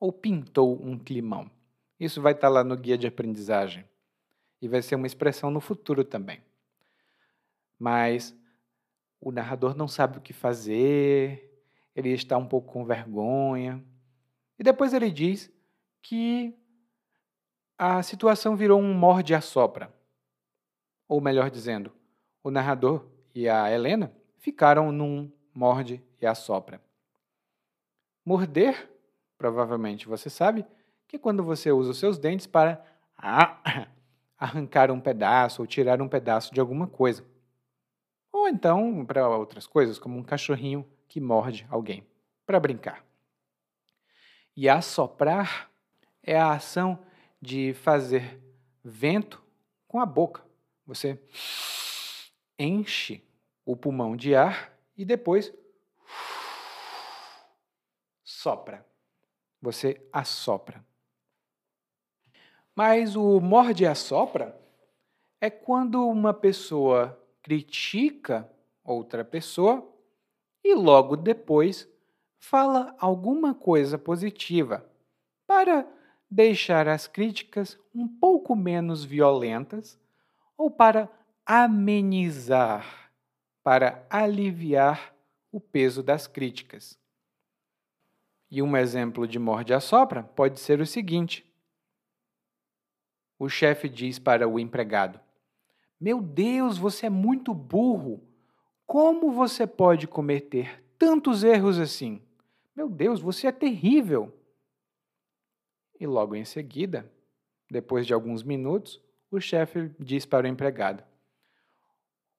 Ou 0.00 0.12
pintou 0.12 0.80
um 0.82 0.98
climão. 0.98 1.50
Isso 1.98 2.22
vai 2.22 2.32
estar 2.32 2.48
lá 2.48 2.62
no 2.62 2.76
guia 2.76 2.96
de 2.96 3.06
aprendizagem. 3.06 3.84
E 4.60 4.68
vai 4.68 4.82
ser 4.82 4.94
uma 4.94 5.06
expressão 5.06 5.50
no 5.50 5.60
futuro 5.60 6.04
também. 6.04 6.42
Mas 7.78 8.36
o 9.20 9.30
narrador 9.30 9.76
não 9.76 9.88
sabe 9.88 10.18
o 10.18 10.20
que 10.20 10.32
fazer, 10.32 11.48
ele 11.94 12.10
está 12.10 12.36
um 12.36 12.46
pouco 12.46 12.72
com 12.72 12.84
vergonha. 12.84 13.84
E 14.58 14.62
depois 14.62 14.92
ele 14.92 15.10
diz 15.10 15.50
que 16.02 16.56
a 17.76 18.02
situação 18.02 18.56
virou 18.56 18.80
um 18.80 18.94
morde-a-sopra. 18.94 19.94
Ou 21.06 21.20
melhor 21.20 21.50
dizendo, 21.50 21.92
o 22.42 22.50
narrador 22.50 23.08
e 23.34 23.48
a 23.48 23.70
Helena 23.70 24.12
ficaram 24.36 24.90
num 24.92 25.30
morde 25.54 26.02
e 26.20 26.26
assopra. 26.26 26.80
Morder, 28.24 28.90
provavelmente 29.36 30.06
você 30.06 30.28
sabe, 30.28 30.66
que 31.06 31.16
é 31.16 31.18
quando 31.18 31.42
você 31.42 31.72
usa 31.72 31.90
os 31.90 31.98
seus 31.98 32.18
dentes 32.18 32.46
para 32.46 32.84
arrancar 34.38 34.90
um 34.90 35.00
pedaço 35.00 35.60
ou 35.60 35.66
tirar 35.66 36.00
um 36.00 36.08
pedaço 36.08 36.54
de 36.54 36.60
alguma 36.60 36.86
coisa. 36.86 37.24
Ou 38.32 38.48
então 38.48 39.04
para 39.04 39.28
outras 39.28 39.66
coisas, 39.66 39.98
como 39.98 40.16
um 40.16 40.22
cachorrinho 40.22 40.88
que 41.08 41.20
morde 41.20 41.66
alguém, 41.68 42.06
para 42.46 42.60
brincar. 42.60 43.04
E 44.56 44.68
assoprar 44.68 45.70
é 46.22 46.38
a 46.38 46.52
ação 46.52 47.04
de 47.40 47.74
fazer 47.74 48.40
vento 48.84 49.42
com 49.86 50.00
a 50.00 50.06
boca. 50.06 50.44
Você 50.86 51.20
enche 52.58 53.22
o 53.64 53.76
pulmão 53.76 54.16
de 54.16 54.34
ar 54.34 54.72
e 54.96 55.04
depois 55.04 55.52
sopra. 58.24 58.86
Você 59.60 60.06
assopra. 60.12 60.84
Mas 62.78 63.16
o 63.16 63.40
morde 63.40 63.82
e 63.82 63.86
assopra 63.88 64.56
é 65.40 65.50
quando 65.50 66.06
uma 66.06 66.32
pessoa 66.32 67.20
critica 67.42 68.48
outra 68.84 69.24
pessoa 69.24 69.84
e 70.62 70.76
logo 70.76 71.16
depois 71.16 71.88
fala 72.38 72.94
alguma 73.00 73.52
coisa 73.52 73.98
positiva 73.98 74.88
para 75.44 75.92
deixar 76.30 76.86
as 76.86 77.08
críticas 77.08 77.76
um 77.92 78.06
pouco 78.06 78.54
menos 78.54 79.04
violentas 79.04 79.98
ou 80.56 80.70
para 80.70 81.10
amenizar 81.44 83.10
para 83.64 84.06
aliviar 84.08 85.12
o 85.50 85.58
peso 85.58 86.00
das 86.00 86.28
críticas. 86.28 86.96
E 88.48 88.62
um 88.62 88.76
exemplo 88.76 89.26
de 89.26 89.36
morde 89.36 89.74
a 89.74 89.80
sopra 89.80 90.22
pode 90.22 90.60
ser 90.60 90.80
o 90.80 90.86
seguinte: 90.86 91.47
o 93.38 93.48
chefe 93.48 93.88
diz 93.88 94.18
para 94.18 94.48
o 94.48 94.58
empregado: 94.58 95.20
Meu 96.00 96.20
Deus, 96.20 96.78
você 96.78 97.06
é 97.06 97.10
muito 97.10 97.54
burro! 97.54 98.22
Como 98.86 99.30
você 99.32 99.66
pode 99.66 100.06
cometer 100.08 100.82
tantos 100.98 101.44
erros 101.44 101.78
assim? 101.78 102.22
Meu 102.74 102.88
Deus, 102.88 103.20
você 103.20 103.46
é 103.46 103.52
terrível! 103.52 104.34
E 106.00 106.06
logo 106.06 106.34
em 106.34 106.44
seguida, 106.44 107.10
depois 107.70 108.06
de 108.06 108.14
alguns 108.14 108.42
minutos, 108.42 109.00
o 109.30 109.40
chefe 109.40 109.90
diz 109.98 110.24
para 110.24 110.46
o 110.46 110.48
empregado: 110.48 111.04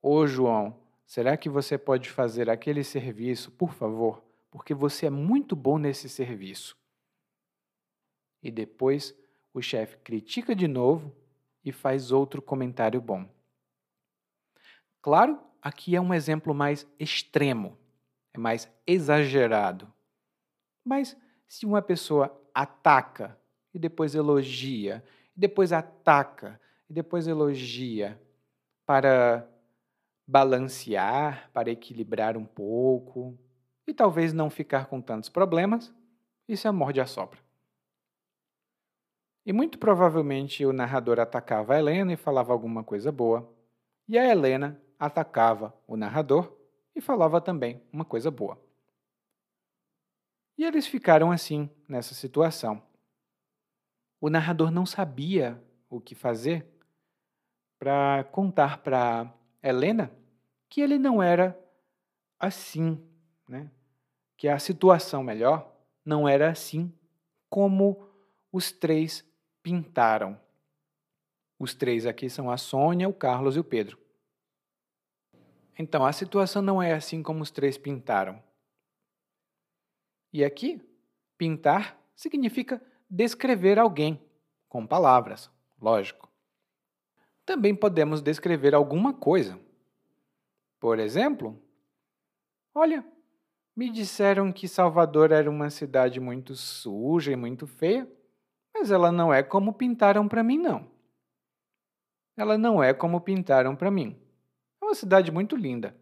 Ô 0.02 0.26
João, 0.26 0.76
Será 1.10 1.36
que 1.36 1.50
você 1.50 1.76
pode 1.76 2.08
fazer 2.08 2.52
aquele 2.52 2.84
serviço, 2.84 3.50
por 3.54 3.74
favor? 3.74 4.24
Porque 4.52 4.76
você 4.76 5.08
é 5.08 5.10
muito 5.10 5.56
bom 5.56 5.80
nesse 5.80 6.08
serviço. 6.08 6.78
E 8.44 8.52
depois 8.52 9.16
o 9.60 9.64
chefe 9.64 9.98
critica 9.98 10.56
de 10.56 10.68
novo 10.68 11.16
e 11.64 11.72
faz 11.72 12.12
outro 12.12 12.42
comentário 12.42 13.00
bom. 13.00 13.28
Claro, 15.02 15.40
aqui 15.62 15.96
é 15.96 16.02
um 16.02 16.14
exemplo 16.14 16.54
mais 16.54 16.88
extremo, 16.98 17.78
é 18.34 18.38
mais 18.38 18.72
exagerado. 18.88 19.92
Mas 20.84 21.16
se 21.48 21.66
uma 21.66 21.82
pessoa 21.82 22.36
ataca 22.54 23.38
e 23.74 23.80
depois 23.80 24.16
elogia, 24.16 25.04
e 25.36 25.40
depois 25.40 25.72
ataca 25.72 26.60
e 26.90 26.94
depois 26.94 27.28
elogia 27.28 28.20
para 28.86 29.48
balancear, 30.28 31.50
para 31.54 31.70
equilibrar 31.70 32.38
um 32.38 32.46
pouco 32.46 33.38
e 33.88 33.94
talvez 33.94 34.34
não 34.34 34.50
ficar 34.50 34.86
com 34.86 35.02
tantos 35.02 35.30
problemas, 35.30 35.94
isso 36.48 36.68
é 36.68 36.72
morde 36.72 37.02
a 37.02 37.06
sopra. 37.06 37.49
E 39.50 39.52
muito 39.52 39.80
provavelmente 39.80 40.64
o 40.64 40.72
narrador 40.72 41.20
atacava 41.20 41.74
a 41.74 41.80
Helena 41.80 42.14
e 42.14 42.16
falava 42.16 42.54
alguma 42.54 42.84
coisa 42.84 43.12
boa, 43.12 43.52
e 44.08 44.16
a 44.16 44.24
Helena 44.24 44.80
atacava 45.00 45.74
o 45.88 45.98
narrador 45.98 46.56
e 46.94 47.02
falava 47.02 47.42
também 47.42 47.82
uma 47.92 48.06
coisa 48.06 48.30
boa. 48.30 48.62
E 50.56 50.64
eles 50.64 50.86
ficaram 50.86 51.32
assim, 51.32 51.68
nessa 51.88 52.14
situação. 52.14 52.80
O 54.22 54.30
narrador 54.30 54.70
não 54.70 54.86
sabia 54.86 55.60
o 55.90 56.00
que 56.00 56.14
fazer 56.14 56.68
para 57.80 58.26
contar 58.26 58.84
para 58.84 59.34
Helena 59.64 60.12
que 60.70 60.80
ele 60.80 61.00
não 61.00 61.24
era 61.24 61.60
assim, 62.38 63.04
né? 63.48 63.72
que 64.38 64.48
a 64.48 64.60
situação 64.60 65.24
melhor 65.24 65.76
não 66.06 66.30
era 66.30 66.52
assim 66.52 66.94
como 67.50 68.08
os 68.52 68.72
três 68.72 69.28
pintaram. 69.62 70.40
Os 71.58 71.74
três 71.74 72.06
aqui 72.06 72.30
são 72.30 72.50
a 72.50 72.58
Sônia, 72.58 73.10
o 73.10 73.14
Carlos 73.14 73.56
e 73.56 73.60
o 73.60 73.64
Pedro. 73.64 73.98
Então, 75.78 76.06
a 76.06 76.12
situação 76.12 76.62
não 76.62 76.82
é 76.82 76.94
assim 76.94 77.24
como 77.24 77.42
os 77.42 77.52
três 77.52 77.78
pintaram. 77.78 78.42
E 80.32 80.44
aqui, 80.44 80.82
pintar 81.38 81.98
significa 82.16 82.82
descrever 83.10 83.80
alguém, 83.80 84.22
com 84.68 84.86
palavras, 84.86 85.50
lógico. 85.82 86.30
Também 87.46 87.74
podemos 87.74 88.22
descrever 88.22 88.76
alguma 88.76 89.14
coisa, 89.14 89.60
por 90.80 91.00
exemplo, 91.00 91.62
olha, 92.74 93.06
me 93.76 93.90
disseram 93.90 94.52
que 94.52 94.68
Salvador 94.68 95.32
era 95.32 95.50
uma 95.50 95.70
cidade 95.70 96.20
muito 96.20 96.56
suja 96.56 97.32
e 97.32 97.36
muito 97.36 97.66
feia, 97.66 98.10
mas 98.80 98.92
ela 98.92 99.12
não 99.12 99.34
é 99.34 99.44
como 99.44 99.74
pintaram 99.74 100.26
para 100.26 100.42
mim, 100.42 100.58
não. 100.58 100.88
Ela 102.38 102.58
não 102.58 102.82
é 102.82 102.94
como 102.94 103.20
pintaram 103.20 103.76
para 103.76 103.92
mim. 103.92 104.18
É 104.82 104.86
uma 104.86 104.96
cidade 104.96 105.34
muito 105.34 105.58
linda. 105.58 105.94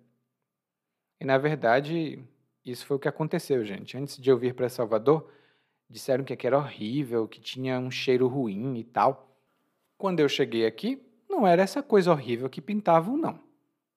E 1.19 1.25
na 1.25 1.39
verdade, 1.39 2.23
isso 2.63 2.85
foi 2.85 2.97
o 2.97 2.99
que 2.99 3.07
aconteceu, 3.07 3.65
gente. 3.65 3.97
Antes 3.97 4.15
de 4.17 4.29
eu 4.29 4.37
vir 4.37 4.53
para 4.53 4.69
Salvador, 4.69 5.27
disseram 5.89 6.23
que 6.23 6.33
aqui 6.33 6.45
era 6.45 6.59
horrível, 6.59 7.27
que 7.27 7.41
tinha 7.41 7.79
um 7.79 7.89
cheiro 7.89 8.27
ruim 8.27 8.77
e 8.77 8.83
tal. 8.83 9.35
Quando 9.97 10.19
eu 10.19 10.29
cheguei 10.29 10.67
aqui, 10.67 11.01
não 11.27 11.47
era 11.47 11.63
essa 11.63 11.81
coisa 11.81 12.11
horrível 12.11 12.47
que 12.47 12.61
pintavam, 12.61 13.17
não. 13.17 13.39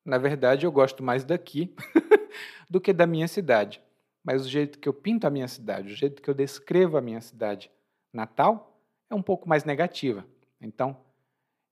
Na 0.02 0.16
verdade, 0.16 0.64
eu 0.64 0.72
gosto 0.72 1.02
mais 1.02 1.22
daqui 1.22 1.74
do 2.70 2.80
que 2.80 2.94
da 2.94 3.06
minha 3.06 3.28
cidade. 3.28 3.82
Mas 4.24 4.46
o 4.46 4.48
jeito 4.48 4.78
que 4.78 4.88
eu 4.88 4.94
pinto 4.94 5.26
a 5.26 5.30
minha 5.30 5.48
cidade, 5.48 5.92
o 5.92 5.96
jeito 5.96 6.22
que 6.22 6.30
eu 6.30 6.34
descrevo 6.34 6.96
a 6.96 7.02
minha 7.02 7.20
cidade 7.20 7.70
natal, 8.10 8.69
é 9.11 9.14
um 9.14 9.22
pouco 9.22 9.48
mais 9.48 9.64
negativa. 9.64 10.24
Então, 10.61 10.96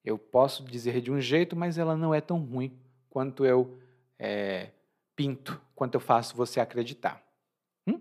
eu 0.05 0.18
posso 0.18 0.64
dizer 0.64 1.01
de 1.01 1.11
um 1.11 1.20
jeito, 1.20 1.57
mas 1.57 1.78
ela 1.78 1.97
não 1.97 2.12
é 2.12 2.20
tão 2.20 2.41
ruim 2.41 2.76
quanto 3.09 3.47
eu 3.47 3.78
é, 4.18 4.70
pinto 5.14 5.61
quanto 5.78 5.95
eu 5.95 6.01
faço 6.01 6.36
você 6.36 6.59
acreditar. 6.59 7.24
Hum? 7.86 8.01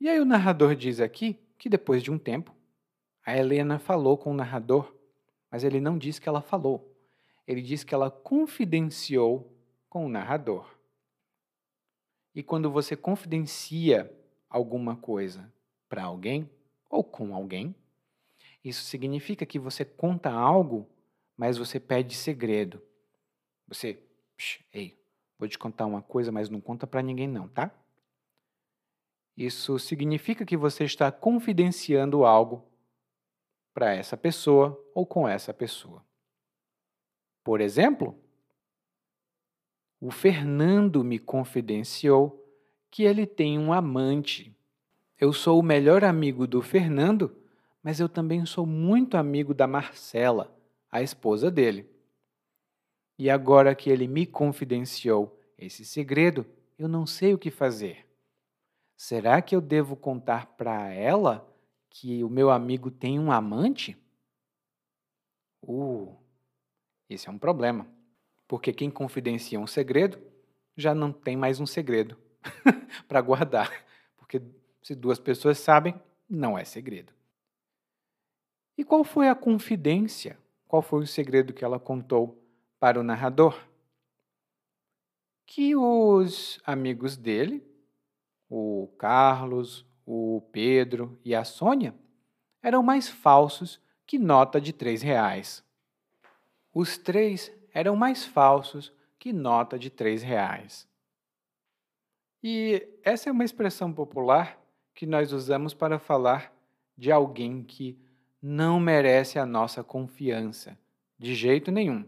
E 0.00 0.08
aí 0.08 0.18
o 0.18 0.24
narrador 0.24 0.74
diz 0.74 1.00
aqui 1.00 1.38
que 1.56 1.68
depois 1.68 2.02
de 2.02 2.10
um 2.10 2.18
tempo, 2.18 2.52
a 3.24 3.36
Helena 3.36 3.78
falou 3.78 4.18
com 4.18 4.32
o 4.32 4.34
narrador, 4.34 4.92
mas 5.48 5.62
ele 5.62 5.80
não 5.80 5.96
disse 5.96 6.20
que 6.20 6.28
ela 6.28 6.42
falou. 6.42 6.92
Ele 7.46 7.62
disse 7.62 7.86
que 7.86 7.94
ela 7.94 8.10
confidenciou 8.10 9.56
com 9.88 10.04
o 10.04 10.08
narrador. 10.08 10.68
E 12.34 12.42
quando 12.42 12.70
você 12.70 12.96
confidencia 12.96 14.12
alguma 14.50 14.96
coisa 14.96 15.52
para 15.88 16.02
alguém 16.02 16.50
ou 16.96 17.04
com 17.04 17.34
alguém, 17.34 17.74
isso 18.64 18.82
significa 18.84 19.44
que 19.44 19.58
você 19.58 19.84
conta 19.84 20.30
algo, 20.30 20.88
mas 21.36 21.58
você 21.58 21.78
pede 21.78 22.14
segredo. 22.14 22.82
Você, 23.68 24.02
ei, 24.72 24.98
vou 25.38 25.46
te 25.48 25.58
contar 25.58 25.86
uma 25.86 26.02
coisa, 26.02 26.32
mas 26.32 26.48
não 26.48 26.60
conta 26.60 26.86
para 26.86 27.02
ninguém 27.02 27.28
não, 27.28 27.48
tá? 27.48 27.70
Isso 29.36 29.78
significa 29.78 30.46
que 30.46 30.56
você 30.56 30.84
está 30.84 31.12
confidenciando 31.12 32.24
algo 32.24 32.64
para 33.74 33.94
essa 33.94 34.16
pessoa 34.16 34.82
ou 34.94 35.04
com 35.04 35.28
essa 35.28 35.52
pessoa. 35.52 36.02
Por 37.44 37.60
exemplo, 37.60 38.18
o 40.00 40.10
Fernando 40.10 41.04
me 41.04 41.18
confidenciou 41.18 42.42
que 42.90 43.02
ele 43.02 43.26
tem 43.26 43.58
um 43.58 43.72
amante. 43.72 44.55
Eu 45.18 45.32
sou 45.32 45.58
o 45.58 45.62
melhor 45.62 46.04
amigo 46.04 46.46
do 46.46 46.60
Fernando, 46.60 47.34
mas 47.82 48.00
eu 48.00 48.08
também 48.08 48.44
sou 48.44 48.66
muito 48.66 49.16
amigo 49.16 49.54
da 49.54 49.66
Marcela, 49.66 50.54
a 50.90 51.00
esposa 51.00 51.50
dele. 51.50 51.88
E 53.18 53.30
agora 53.30 53.74
que 53.74 53.88
ele 53.88 54.06
me 54.06 54.26
confidenciou 54.26 55.40
esse 55.56 55.86
segredo, 55.86 56.44
eu 56.78 56.86
não 56.86 57.06
sei 57.06 57.32
o 57.32 57.38
que 57.38 57.50
fazer. 57.50 58.06
Será 58.94 59.40
que 59.40 59.56
eu 59.56 59.60
devo 59.60 59.96
contar 59.96 60.48
para 60.48 60.92
ela 60.92 61.50
que 61.88 62.22
o 62.22 62.28
meu 62.28 62.50
amigo 62.50 62.90
tem 62.90 63.18
um 63.18 63.32
amante? 63.32 63.96
Uh, 65.62 66.14
esse 67.08 67.26
é 67.26 67.32
um 67.32 67.38
problema. 67.38 67.86
Porque 68.46 68.70
quem 68.70 68.90
confidencia 68.90 69.58
um 69.58 69.66
segredo 69.66 70.20
já 70.76 70.94
não 70.94 71.10
tem 71.10 71.36
mais 71.38 71.58
um 71.58 71.66
segredo 71.66 72.18
para 73.08 73.22
guardar. 73.22 73.72
Porque 74.16 74.42
se 74.86 74.94
duas 74.94 75.18
pessoas 75.18 75.58
sabem, 75.58 76.00
não 76.30 76.56
é 76.56 76.64
segredo. 76.64 77.12
E 78.78 78.84
qual 78.84 79.02
foi 79.02 79.28
a 79.28 79.34
confidência? 79.34 80.38
Qual 80.68 80.80
foi 80.80 81.02
o 81.02 81.06
segredo 81.08 81.52
que 81.52 81.64
ela 81.64 81.80
contou 81.80 82.40
para 82.78 83.00
o 83.00 83.02
narrador? 83.02 83.60
Que 85.44 85.74
os 85.74 86.60
amigos 86.64 87.16
dele, 87.16 87.66
o 88.48 88.88
Carlos, 88.96 89.84
o 90.06 90.40
Pedro 90.52 91.18
e 91.24 91.34
a 91.34 91.42
Sônia, 91.42 91.92
eram 92.62 92.80
mais 92.80 93.08
falsos 93.08 93.80
que 94.06 94.20
nota 94.20 94.60
de 94.60 94.72
três 94.72 95.02
reais. 95.02 95.64
Os 96.72 96.96
três 96.96 97.52
eram 97.74 97.96
mais 97.96 98.24
falsos 98.24 98.92
que 99.18 99.32
nota 99.32 99.80
de 99.80 99.90
três 99.90 100.22
reais. 100.22 100.86
E 102.40 102.88
essa 103.02 103.28
é 103.28 103.32
uma 103.32 103.44
expressão 103.44 103.92
popular 103.92 104.64
que 104.96 105.06
nós 105.06 105.30
usamos 105.30 105.74
para 105.74 105.98
falar 105.98 106.52
de 106.96 107.12
alguém 107.12 107.62
que 107.62 107.98
não 108.40 108.80
merece 108.80 109.38
a 109.38 109.44
nossa 109.44 109.84
confiança, 109.84 110.76
de 111.18 111.34
jeito 111.34 111.70
nenhum, 111.70 112.02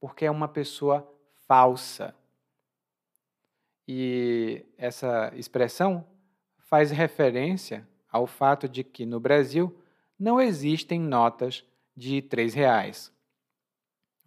porque 0.00 0.24
é 0.24 0.30
uma 0.30 0.48
pessoa 0.48 1.08
falsa. 1.46 2.12
E 3.86 4.66
essa 4.76 5.32
expressão 5.36 6.04
faz 6.58 6.90
referência 6.90 7.86
ao 8.10 8.26
fato 8.26 8.68
de 8.68 8.82
que 8.82 9.06
no 9.06 9.20
Brasil 9.20 9.80
não 10.18 10.40
existem 10.40 10.98
notas 10.98 11.64
de 11.96 12.20
três 12.20 12.52
reais. 12.52 13.12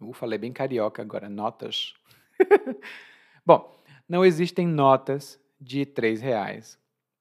Uh, 0.00 0.14
falei 0.14 0.38
bem 0.38 0.52
carioca 0.52 1.02
agora, 1.02 1.28
notas. 1.28 1.92
Bom, 3.44 3.76
não 4.08 4.24
existem 4.24 4.66
notas 4.66 5.38
de 5.60 5.84
três 5.84 6.22
reais. 6.22 6.78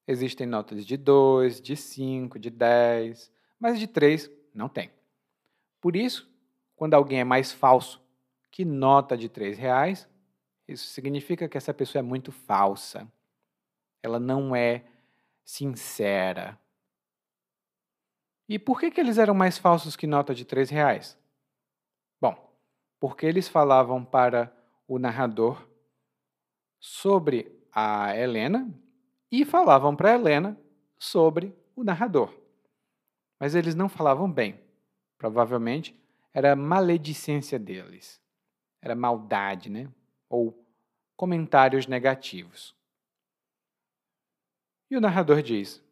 Existem 0.08 0.47
notas 0.47 0.86
de 0.86 0.95
dois, 0.95 1.60
de 1.60 1.76
cinco, 1.76 2.39
de 2.39 2.49
dez, 2.49 3.30
mas 3.60 3.78
de 3.78 3.88
três 3.88 4.32
não 4.53 4.70
tem. 4.70 4.89
Por 5.82 5.95
isso, 5.95 6.32
quando 6.76 6.93
alguém 6.93 7.20
é 7.20 7.24
mais 7.26 7.51
falso 7.51 8.01
que 8.49 8.64
nota 8.64 9.18
de 9.18 9.28
três 9.28 9.58
reais, 9.58 10.08
isso 10.68 10.88
significa 10.88 11.49
que 11.49 11.58
essa 11.58 11.74
pessoa 11.74 11.99
é 11.99 12.03
muito 12.03 12.32
falsa. 12.32 13.05
Ela 14.01 14.20
não 14.20 14.55
é 14.55 14.86
sincera. 15.43 16.58
E 18.47 18.58
por 18.58 18.80
que, 18.80 18.89
que 18.89 19.01
eles 19.01 19.18
eram 19.18 19.34
mais 19.34 19.58
falsos 19.58 19.97
que 19.97 20.08
nota 20.08 20.34
de 20.34 20.45
três 20.45 20.70
reais? 20.70 21.18
Bom, 22.20 22.36
porque 22.99 23.26
eles 23.26 23.47
falavam 23.49 24.05
para 24.05 24.55
o 24.88 24.97
narrador 24.97 25.68
sobre 26.80 27.51
a 27.74 28.16
Helena 28.16 28.74
e 29.32 29.46
falavam 29.46 29.96
para 29.96 30.14
Helena 30.14 30.58
sobre 30.98 31.56
o 31.76 31.84
narrador. 31.84 32.34
Mas 33.40 33.56
eles 33.56 33.76
não 33.76 33.90
falavam 33.90 34.32
bem. 34.32 34.60
Provavelmente 35.18 35.96
era 36.34 36.56
maledicência 36.56 37.60
deles. 37.60 38.22
Era 38.82 38.96
maldade, 38.96 39.70
né? 39.70 39.90
Ou 40.30 40.66
comentários 41.16 41.88
negativos. 41.88 42.76
E 44.90 44.96
o 44.96 45.02
narrador 45.02 45.42
diz: 45.42 45.84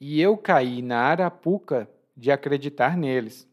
E 0.00 0.20
eu 0.20 0.36
caí 0.36 0.82
na 0.82 1.00
arapuca 1.00 1.88
de 2.16 2.32
acreditar 2.32 2.96
neles. 2.96 3.48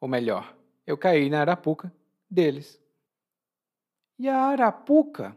Ou 0.00 0.08
melhor, 0.08 0.54
eu 0.86 0.98
caí 0.98 1.30
na 1.30 1.40
arapuca 1.40 1.92
deles. 2.28 2.80
E 4.18 4.28
a 4.28 4.36
arapuca 4.36 5.36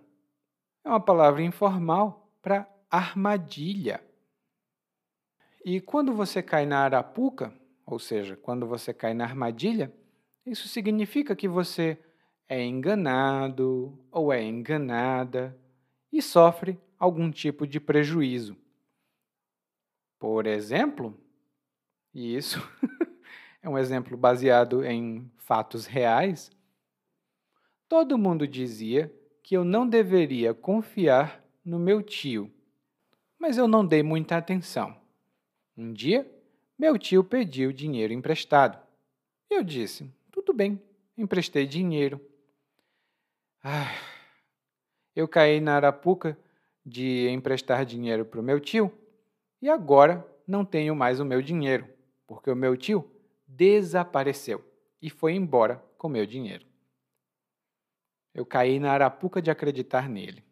é 0.88 0.90
uma 0.90 1.02
palavra 1.02 1.44
informal 1.44 2.32
para 2.42 2.66
armadilha. 2.90 4.02
E 5.66 5.82
quando 5.82 6.14
você 6.14 6.42
cai 6.42 6.66
na 6.66 6.80
arapuca, 6.80 7.54
ou 7.86 8.00
seja, 8.00 8.38
quando 8.38 8.66
você 8.66 8.94
cai 8.94 9.14
na 9.14 9.26
armadilha, 9.26 9.94
isso 10.46 10.70
significa 10.70 11.36
que 11.36 11.46
você 11.46 12.00
é 12.48 12.64
enganado 12.64 14.00
ou 14.10 14.32
é 14.32 14.42
enganada 14.42 15.60
e 16.10 16.22
sofre 16.22 16.80
algum 16.98 17.30
tipo 17.30 17.68
de 17.68 17.82
prejuízo. 17.82 18.56
Por 20.18 20.48
exemplo, 20.48 21.20
e 22.14 22.34
isso 22.34 22.62
é 23.62 23.68
um 23.68 23.78
exemplo 23.78 24.16
baseado 24.16 24.86
em 24.86 25.30
fatos 25.36 25.86
reais, 25.86 26.50
todo 27.90 28.18
mundo 28.18 28.48
dizia 28.48 29.14
que 29.48 29.56
eu 29.56 29.64
não 29.64 29.88
deveria 29.88 30.54
confiar 30.54 31.42
no 31.64 31.80
meu 31.80 32.04
tio, 32.04 32.52
mas 33.40 33.58
eu 33.58 33.66
não 33.66 33.86
dei 33.86 34.04
muita 34.04 34.36
atenção. 34.36 34.94
Um 35.78 35.94
dia, 35.94 36.30
meu 36.78 37.00
tio 37.00 37.24
pediu 37.24 37.72
dinheiro 37.72 38.12
emprestado. 38.12 38.78
Eu 39.50 39.64
disse: 39.64 40.12
tudo 40.34 40.52
bem, 40.52 40.78
emprestei 41.18 41.66
dinheiro. 41.66 42.20
Ah, 43.64 43.96
eu 45.16 45.30
caí 45.30 45.62
na 45.62 45.78
arapuca 45.78 46.38
de 46.86 47.30
emprestar 47.30 47.86
dinheiro 47.86 48.26
para 48.26 48.42
o 48.42 48.44
meu 48.44 48.60
tio 48.60 48.92
e 49.62 49.70
agora 49.70 50.28
não 50.46 50.66
tenho 50.66 50.94
mais 50.94 51.22
o 51.22 51.26
meu 51.26 51.42
dinheiro, 51.42 51.88
porque 52.28 52.52
o 52.52 52.56
meu 52.56 52.76
tio 52.76 53.10
desapareceu 53.48 54.62
e 55.02 55.10
foi 55.10 55.36
embora 55.36 55.82
com 55.98 56.10
meu 56.10 56.26
dinheiro. 56.26 56.67
Eu 58.38 58.46
caí 58.46 58.80
na 58.80 58.92
arapuca 58.92 59.42
de 59.42 59.50
acreditar 59.50 60.08
nele. 60.08 60.44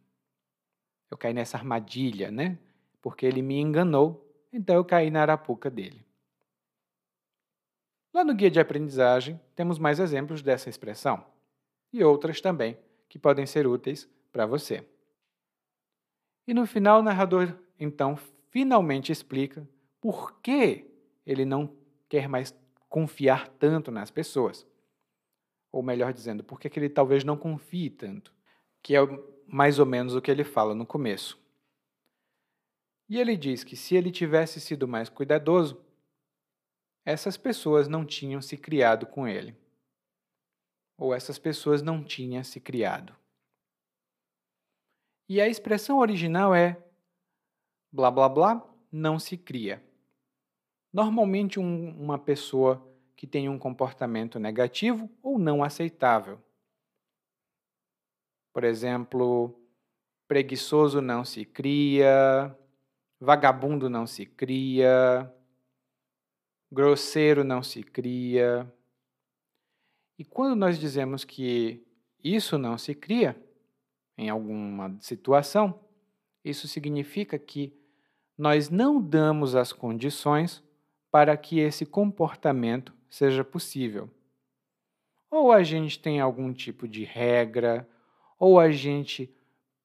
Eu 1.07 1.15
caí 1.15 1.35
nessa 1.35 1.55
armadilha, 1.55 2.31
né? 2.31 2.57
Porque 2.99 3.27
ele 3.27 3.43
me 3.43 3.59
enganou, 3.59 4.27
então 4.51 4.75
eu 4.75 4.83
caí 4.83 5.11
na 5.11 5.21
arapuca 5.21 5.69
dele. 5.69 6.03
Lá 8.11 8.23
no 8.23 8.33
guia 8.33 8.49
de 8.49 8.59
aprendizagem, 8.59 9.39
temos 9.55 9.77
mais 9.77 9.99
exemplos 9.99 10.41
dessa 10.41 10.67
expressão 10.67 11.23
e 11.93 12.03
outras 12.03 12.41
também 12.41 12.75
que 13.07 13.19
podem 13.19 13.45
ser 13.45 13.67
úteis 13.67 14.09
para 14.33 14.47
você. 14.47 14.83
E 16.47 16.55
no 16.55 16.65
final, 16.65 17.01
o 17.01 17.03
narrador 17.03 17.55
então 17.79 18.17
finalmente 18.49 19.11
explica 19.11 19.63
por 20.01 20.39
que 20.41 20.89
ele 21.23 21.45
não 21.45 21.71
quer 22.09 22.27
mais 22.27 22.51
confiar 22.89 23.47
tanto 23.59 23.91
nas 23.91 24.09
pessoas. 24.09 24.65
Ou 25.75 25.83
melhor 25.83 26.13
dizendo, 26.13 26.41
por 26.41 26.57
que 26.57 26.71
ele 26.79 26.87
talvez 26.87 27.25
não 27.25 27.35
confie 27.35 27.89
tanto, 27.89 28.33
que 28.81 28.95
é 28.95 28.99
mais 29.45 29.77
ou 29.77 29.85
menos 29.85 30.15
o 30.15 30.21
que 30.21 30.31
ele 30.31 30.45
fala 30.45 30.73
no 30.73 30.85
começo. 30.85 31.37
E 33.09 33.19
ele 33.19 33.35
diz 33.35 33.61
que 33.61 33.75
se 33.75 33.93
ele 33.93 34.09
tivesse 34.09 34.61
sido 34.61 34.87
mais 34.87 35.09
cuidadoso, 35.09 35.83
essas 37.03 37.35
pessoas 37.35 37.89
não 37.89 38.05
tinham 38.05 38.41
se 38.41 38.55
criado 38.55 39.05
com 39.05 39.27
ele. 39.27 39.53
ou 40.97 41.13
essas 41.13 41.37
pessoas 41.37 41.81
não 41.81 42.01
tinham 42.01 42.41
se 42.41 42.59
criado. 42.59 43.13
E 45.27 45.41
a 45.41 45.47
expressão 45.47 45.99
original 45.99 46.55
é 46.55 46.81
blá 47.91 48.09
blá 48.09 48.29
blá 48.29 48.75
não 48.89 49.19
se 49.19 49.37
cria. 49.37 49.83
Normalmente, 50.93 51.59
um, 51.59 51.89
uma 52.01 52.17
pessoa 52.17 52.81
que 53.15 53.25
tem 53.25 53.47
um 53.47 53.57
comportamento 53.57 54.39
negativo 54.39 55.09
ou 55.23 55.39
não 55.39 55.63
aceitável. 55.63 56.41
Por 58.53 58.63
exemplo, 58.63 59.57
preguiçoso 60.27 61.01
não 61.01 61.23
se 61.23 61.45
cria, 61.45 62.57
vagabundo 63.19 63.89
não 63.89 64.05
se 64.05 64.25
cria, 64.25 65.31
grosseiro 66.71 67.43
não 67.43 67.63
se 67.63 67.83
cria. 67.83 68.71
E 70.17 70.23
quando 70.23 70.55
nós 70.55 70.79
dizemos 70.79 71.23
que 71.23 71.85
isso 72.23 72.57
não 72.57 72.77
se 72.77 72.95
cria, 72.95 73.41
em 74.17 74.29
alguma 74.29 74.95
situação, 74.99 75.79
isso 76.43 76.67
significa 76.67 77.37
que 77.37 77.73
nós 78.37 78.69
não 78.69 79.01
damos 79.01 79.55
as 79.55 79.73
condições 79.73 80.63
para 81.11 81.35
que 81.37 81.59
esse 81.59 81.85
comportamento 81.85 82.93
seja 83.15 83.45
possível. 83.45 84.09
Ou 85.31 85.49
a 85.49 85.63
gente 85.63 85.97
tem 85.97 86.19
algum 86.19 86.51
tipo 86.51 86.85
de 86.85 87.05
regra, 87.05 87.87
ou 88.37 88.59
a 88.59 88.71
gente 88.71 89.33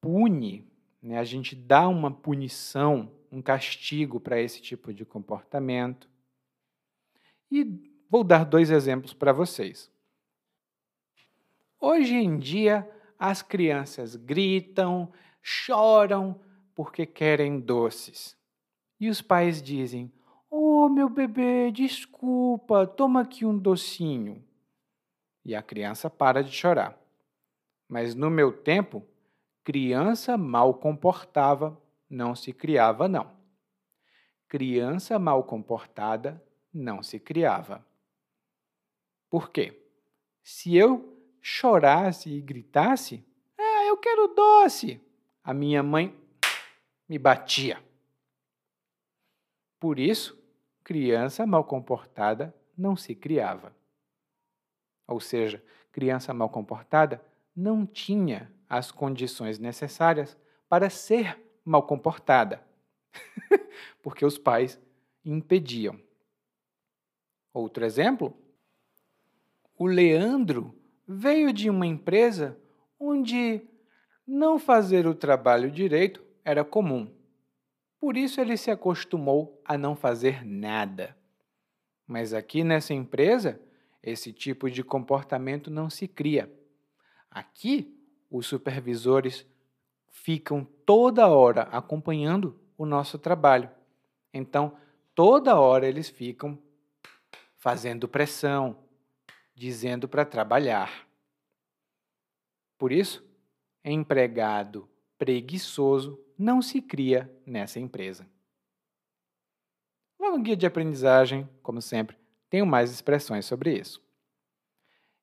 pune, 0.00 0.68
né? 1.00 1.16
a 1.16 1.22
gente 1.22 1.54
dá 1.54 1.86
uma 1.86 2.10
punição, 2.10 3.12
um 3.30 3.40
castigo 3.40 4.18
para 4.18 4.40
esse 4.40 4.60
tipo 4.60 4.92
de 4.92 5.04
comportamento. 5.04 6.10
E 7.48 7.64
vou 8.08 8.24
dar 8.24 8.44
dois 8.44 8.68
exemplos 8.68 9.14
para 9.14 9.32
vocês. 9.32 9.88
Hoje 11.80 12.16
em 12.16 12.36
dia, 12.36 12.90
as 13.16 13.42
crianças 13.42 14.16
gritam, 14.16 15.12
choram 15.40 16.40
porque 16.74 17.06
querem 17.06 17.60
doces. 17.60 18.36
E 18.98 19.08
os 19.08 19.22
pais 19.22 19.62
dizem: 19.62 20.12
Oh, 20.50 20.88
meu 20.88 21.08
bebê, 21.08 21.70
desculpa, 21.70 22.84
toma 22.84 23.20
aqui 23.20 23.46
um 23.46 23.56
docinho. 23.56 24.44
E 25.44 25.54
a 25.54 25.62
criança 25.62 26.10
para 26.10 26.42
de 26.42 26.50
chorar. 26.50 26.98
Mas 27.88 28.16
no 28.16 28.28
meu 28.28 28.52
tempo, 28.52 29.06
criança 29.62 30.36
mal 30.36 30.74
comportava 30.74 31.80
não 32.08 32.34
se 32.34 32.52
criava, 32.52 33.08
não. 33.08 33.30
Criança 34.48 35.16
mal 35.18 35.44
comportada 35.44 36.42
não 36.74 37.00
se 37.02 37.20
criava. 37.20 37.86
Por 39.30 39.50
quê? 39.50 39.80
Se 40.42 40.76
eu 40.76 41.16
chorasse 41.40 42.28
e 42.28 42.40
gritasse, 42.40 43.24
ah, 43.56 43.84
eu 43.84 43.96
quero 43.96 44.34
doce, 44.34 45.00
a 45.44 45.54
minha 45.54 45.82
mãe 45.82 46.12
me 47.08 47.18
batia. 47.18 47.80
Por 49.78 49.98
isso, 49.98 50.39
criança 50.84 51.46
mal 51.46 51.64
comportada 51.64 52.54
não 52.76 52.96
se 52.96 53.14
criava. 53.14 53.74
Ou 55.06 55.20
seja, 55.20 55.62
criança 55.92 56.32
mal 56.32 56.48
comportada 56.48 57.22
não 57.54 57.84
tinha 57.84 58.50
as 58.68 58.90
condições 58.90 59.58
necessárias 59.58 60.36
para 60.68 60.88
ser 60.88 61.38
mal 61.64 61.82
comportada, 61.82 62.64
porque 64.02 64.24
os 64.24 64.38
pais 64.38 64.80
impediam. 65.24 66.00
Outro 67.52 67.84
exemplo: 67.84 68.36
o 69.76 69.86
Leandro 69.86 70.74
veio 71.06 71.52
de 71.52 71.68
uma 71.68 71.86
empresa 71.86 72.56
onde 72.98 73.62
não 74.26 74.58
fazer 74.58 75.06
o 75.06 75.14
trabalho 75.14 75.70
direito 75.70 76.24
era 76.44 76.64
comum. 76.64 77.12
Por 78.00 78.16
isso 78.16 78.40
ele 78.40 78.56
se 78.56 78.70
acostumou 78.70 79.60
a 79.64 79.76
não 79.76 79.94
fazer 79.94 80.44
nada. 80.44 81.14
Mas 82.06 82.32
aqui 82.32 82.64
nessa 82.64 82.94
empresa, 82.94 83.60
esse 84.02 84.32
tipo 84.32 84.70
de 84.70 84.82
comportamento 84.82 85.70
não 85.70 85.90
se 85.90 86.08
cria. 86.08 86.50
Aqui, 87.30 87.94
os 88.30 88.46
supervisores 88.46 89.46
ficam 90.08 90.64
toda 90.86 91.28
hora 91.28 91.62
acompanhando 91.64 92.58
o 92.76 92.86
nosso 92.86 93.18
trabalho. 93.18 93.70
Então, 94.32 94.76
toda 95.14 95.60
hora 95.60 95.86
eles 95.86 96.08
ficam 96.08 96.58
fazendo 97.58 98.08
pressão, 98.08 98.76
dizendo 99.54 100.08
para 100.08 100.24
trabalhar. 100.24 101.06
Por 102.78 102.90
isso, 102.90 103.22
empregado 103.84 104.88
preguiçoso 105.18 106.18
não 106.40 106.62
se 106.62 106.80
cria 106.80 107.30
nessa 107.44 107.78
empresa. 107.78 108.26
Lá 110.18 110.30
no 110.30 110.42
guia 110.42 110.56
de 110.56 110.64
aprendizagem, 110.64 111.46
como 111.62 111.82
sempre, 111.82 112.16
tenho 112.48 112.64
mais 112.64 112.90
expressões 112.90 113.44
sobre 113.44 113.78
isso. 113.78 114.02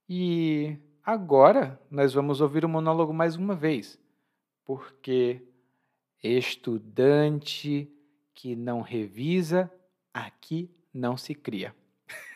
E 0.07 0.77
agora 1.03 1.81
nós 1.89 2.13
vamos 2.13 2.39
ouvir 2.39 2.63
o 2.63 2.69
monólogo 2.69 3.11
mais 3.11 3.35
uma 3.35 3.55
vez, 3.55 3.99
porque 4.63 5.41
estudante 6.23 7.91
que 8.35 8.55
não 8.55 8.81
revisa, 8.81 9.71
aqui 10.13 10.69
não 10.93 11.17
se 11.17 11.33
cria. 11.33 11.75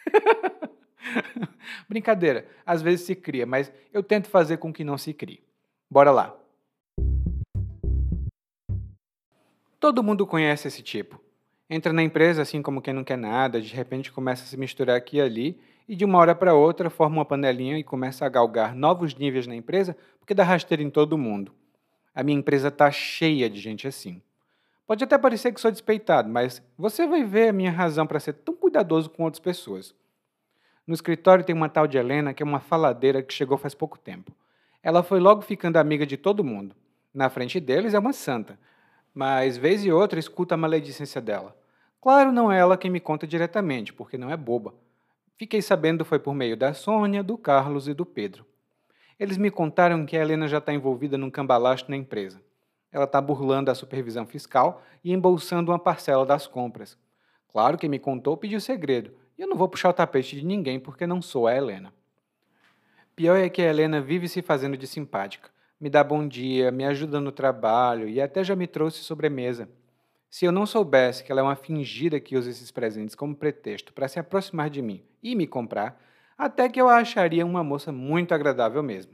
Brincadeira, 1.87 2.49
às 2.65 2.81
vezes 2.81 3.05
se 3.05 3.15
cria, 3.15 3.45
mas 3.45 3.71
eu 3.93 4.01
tento 4.01 4.27
fazer 4.27 4.57
com 4.57 4.73
que 4.73 4.83
não 4.83 4.97
se 4.97 5.13
crie. 5.13 5.43
Bora 5.87 6.09
lá. 6.09 6.40
Todo 9.81 10.03
mundo 10.03 10.27
conhece 10.27 10.67
esse 10.67 10.83
tipo. 10.83 11.19
Entra 11.67 11.91
na 11.91 12.03
empresa 12.03 12.43
assim 12.43 12.61
como 12.61 12.83
quem 12.83 12.93
não 12.93 13.03
quer 13.03 13.17
nada, 13.17 13.59
de 13.59 13.73
repente 13.73 14.11
começa 14.11 14.43
a 14.43 14.45
se 14.45 14.55
misturar 14.55 14.95
aqui 14.95 15.17
e 15.17 15.21
ali, 15.21 15.59
e 15.89 15.95
de 15.95 16.05
uma 16.05 16.19
hora 16.19 16.35
para 16.35 16.53
outra 16.53 16.87
forma 16.87 17.15
uma 17.15 17.25
panelinha 17.25 17.79
e 17.79 17.83
começa 17.83 18.23
a 18.23 18.29
galgar 18.29 18.75
novos 18.75 19.15
níveis 19.15 19.47
na 19.47 19.55
empresa 19.55 19.97
porque 20.19 20.35
dá 20.35 20.43
rasteira 20.43 20.83
em 20.83 20.89
todo 20.91 21.17
mundo. 21.17 21.51
A 22.13 22.21
minha 22.21 22.37
empresa 22.37 22.67
está 22.67 22.91
cheia 22.91 23.49
de 23.49 23.59
gente 23.59 23.87
assim. 23.87 24.21
Pode 24.85 25.03
até 25.03 25.17
parecer 25.17 25.51
que 25.51 25.59
sou 25.59 25.71
despeitado, 25.71 26.29
mas 26.29 26.61
você 26.77 27.07
vai 27.07 27.23
ver 27.23 27.49
a 27.49 27.53
minha 27.53 27.71
razão 27.71 28.05
para 28.05 28.19
ser 28.19 28.33
tão 28.33 28.55
cuidadoso 28.55 29.09
com 29.09 29.23
outras 29.23 29.39
pessoas. 29.39 29.95
No 30.85 30.93
escritório 30.93 31.43
tem 31.43 31.55
uma 31.55 31.69
tal 31.69 31.87
de 31.87 31.97
Helena 31.97 32.35
que 32.35 32.43
é 32.43 32.45
uma 32.45 32.59
faladeira 32.59 33.23
que 33.23 33.33
chegou 33.33 33.57
faz 33.57 33.73
pouco 33.73 33.97
tempo. 33.97 34.31
Ela 34.83 35.01
foi 35.01 35.19
logo 35.19 35.41
ficando 35.41 35.77
amiga 35.77 36.05
de 36.05 36.17
todo 36.17 36.43
mundo. 36.43 36.75
Na 37.11 37.31
frente 37.31 37.59
deles 37.59 37.95
é 37.95 37.99
uma 37.99 38.13
santa, 38.13 38.59
mas 39.13 39.57
vez 39.57 39.83
e 39.83 39.91
outra 39.91 40.19
escuta 40.19 40.55
a 40.55 40.57
maledicência 40.57 41.21
dela. 41.21 41.55
Claro, 42.01 42.31
não 42.31 42.51
é 42.51 42.57
ela 42.57 42.77
quem 42.77 42.89
me 42.89 42.99
conta 42.99 43.27
diretamente, 43.27 43.93
porque 43.93 44.17
não 44.17 44.31
é 44.31 44.37
boba. 44.37 44.73
Fiquei 45.37 45.61
sabendo 45.61 46.05
foi 46.05 46.19
por 46.19 46.33
meio 46.33 46.55
da 46.55 46.73
Sônia, 46.73 47.21
do 47.21 47.37
Carlos 47.37 47.87
e 47.87 47.93
do 47.93 48.05
Pedro. 48.05 48.45
Eles 49.19 49.37
me 49.37 49.51
contaram 49.51 50.05
que 50.05 50.17
a 50.17 50.21
Helena 50.21 50.47
já 50.47 50.57
está 50.57 50.73
envolvida 50.73 51.17
num 51.17 51.29
cambalacho 51.29 51.85
na 51.89 51.95
empresa. 51.95 52.41
Ela 52.91 53.05
está 53.05 53.21
burlando 53.21 53.69
a 53.69 53.75
supervisão 53.75 54.25
fiscal 54.25 54.81
e 55.03 55.13
embolsando 55.13 55.71
uma 55.71 55.79
parcela 55.79 56.25
das 56.25 56.47
compras. 56.47 56.97
Claro 57.47 57.77
que 57.77 57.87
me 57.87 57.99
contou 57.99 58.37
pediu 58.37 58.59
segredo, 58.59 59.11
e 59.37 59.41
eu 59.41 59.47
não 59.47 59.55
vou 59.55 59.67
puxar 59.67 59.89
o 59.89 59.93
tapete 59.93 60.35
de 60.35 60.45
ninguém 60.45 60.79
porque 60.79 61.05
não 61.05 61.21
sou 61.21 61.47
a 61.47 61.55
Helena. 61.55 61.93
Pior 63.15 63.35
é 63.35 63.49
que 63.49 63.61
a 63.61 63.65
Helena 63.65 64.01
vive 64.01 64.27
se 64.27 64.41
fazendo 64.41 64.77
de 64.77 64.87
simpática 64.87 65.49
me 65.81 65.89
dá 65.89 66.03
bom 66.03 66.27
dia, 66.27 66.69
me 66.69 66.85
ajuda 66.85 67.19
no 67.19 67.31
trabalho 67.31 68.07
e 68.07 68.21
até 68.21 68.43
já 68.43 68.55
me 68.55 68.67
trouxe 68.67 68.99
sobremesa. 68.99 69.67
Se 70.29 70.45
eu 70.45 70.51
não 70.51 70.67
soubesse 70.67 71.23
que 71.23 71.31
ela 71.31 71.41
é 71.41 71.43
uma 71.43 71.55
fingida 71.55 72.19
que 72.19 72.37
usa 72.37 72.51
esses 72.51 72.69
presentes 72.69 73.15
como 73.15 73.35
pretexto 73.35 73.91
para 73.91 74.07
se 74.07 74.19
aproximar 74.19 74.69
de 74.69 74.79
mim 74.79 75.01
e 75.23 75.35
me 75.35 75.47
comprar, 75.47 75.99
até 76.37 76.69
que 76.69 76.79
eu 76.79 76.87
a 76.87 76.97
acharia 76.97 77.43
uma 77.43 77.63
moça 77.63 77.91
muito 77.91 78.31
agradável 78.31 78.83
mesmo. 78.83 79.13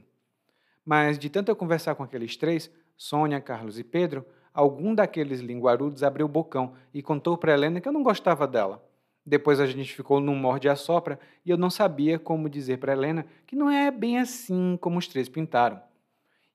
Mas 0.84 1.18
de 1.18 1.30
tanto 1.30 1.50
eu 1.50 1.56
conversar 1.56 1.94
com 1.94 2.02
aqueles 2.02 2.36
três, 2.36 2.70
Sônia, 2.98 3.40
Carlos 3.40 3.78
e 3.78 3.82
Pedro, 3.82 4.26
algum 4.52 4.94
daqueles 4.94 5.40
linguarudos 5.40 6.02
abriu 6.02 6.26
o 6.26 6.28
bocão 6.28 6.74
e 6.92 7.02
contou 7.02 7.38
para 7.38 7.54
Helena 7.54 7.80
que 7.80 7.88
eu 7.88 7.92
não 7.94 8.02
gostava 8.02 8.46
dela. 8.46 8.86
Depois 9.24 9.58
a 9.58 9.66
gente 9.66 9.94
ficou 9.94 10.20
num 10.20 10.36
morde 10.36 10.68
a 10.68 10.76
sopra 10.76 11.18
e 11.46 11.50
eu 11.50 11.56
não 11.56 11.70
sabia 11.70 12.18
como 12.18 12.48
dizer 12.48 12.76
para 12.76 12.92
Helena 12.92 13.24
que 13.46 13.56
não 13.56 13.70
é 13.70 13.90
bem 13.90 14.18
assim 14.18 14.76
como 14.78 14.98
os 14.98 15.08
três 15.08 15.30
pintaram. 15.30 15.87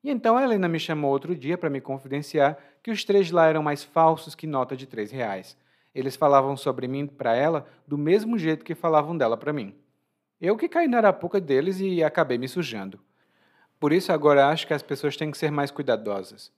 E 0.04 0.12
então 0.12 0.36
a 0.38 0.44
Helena 0.44 0.68
me 0.68 0.80
chamou 0.80 1.12
outro 1.12 1.36
dia 1.36 1.58
para 1.58 1.70
me 1.70 1.80
confidenciar 1.80 2.58
que 2.82 2.92
os 2.92 3.06
três 3.06 3.32
lá 3.32 3.48
eram 3.48 3.64
mais 3.64 3.84
falsos 3.84 4.36
que 4.36 4.46
nota 4.46 4.76
de 4.76 4.86
três 4.86 5.12
reais. 5.12 5.58
Eles 5.96 6.16
falavam 6.16 6.58
sobre 6.58 6.88
mim 6.88 7.08
para 7.08 7.36
ela 7.36 7.66
do 7.88 7.98
mesmo 7.98 8.38
jeito 8.38 8.66
que 8.66 8.76
falavam 8.76 9.18
dela 9.18 9.38
para 9.38 9.54
mim. 9.54 9.74
Eu 10.42 10.58
que 10.58 10.68
caí 10.68 10.88
na 10.88 10.98
arapuca 10.98 11.40
deles 11.40 11.80
e 11.80 12.04
acabei 12.04 12.38
me 12.38 12.50
sujando. 12.50 13.00
Por 13.80 13.94
isso 13.94 14.12
agora 14.12 14.50
acho 14.50 14.68
que 14.68 14.74
as 14.74 14.84
pessoas 14.84 15.16
têm 15.16 15.32
que 15.32 15.38
ser 15.38 15.52
mais 15.52 15.72
cuidadosas. 15.72 16.52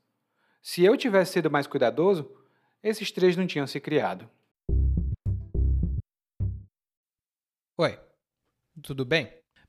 Se 0.62 0.84
eu 0.84 0.98
tivesse 0.98 1.34
sido 1.34 1.52
mais 1.52 1.68
cuidadoso, 1.68 2.32
esses 2.82 3.12
três 3.12 3.38
não 3.38 3.46
tinham 3.46 3.68
se 3.68 3.80
criado. 3.80 4.28
Oi, 7.78 8.00
tudo 8.82 9.06
bem? 9.06 9.45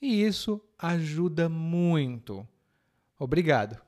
e 0.00 0.22
isso 0.22 0.60
ajuda 0.78 1.48
muito. 1.48 2.46
Obrigado. 3.18 3.87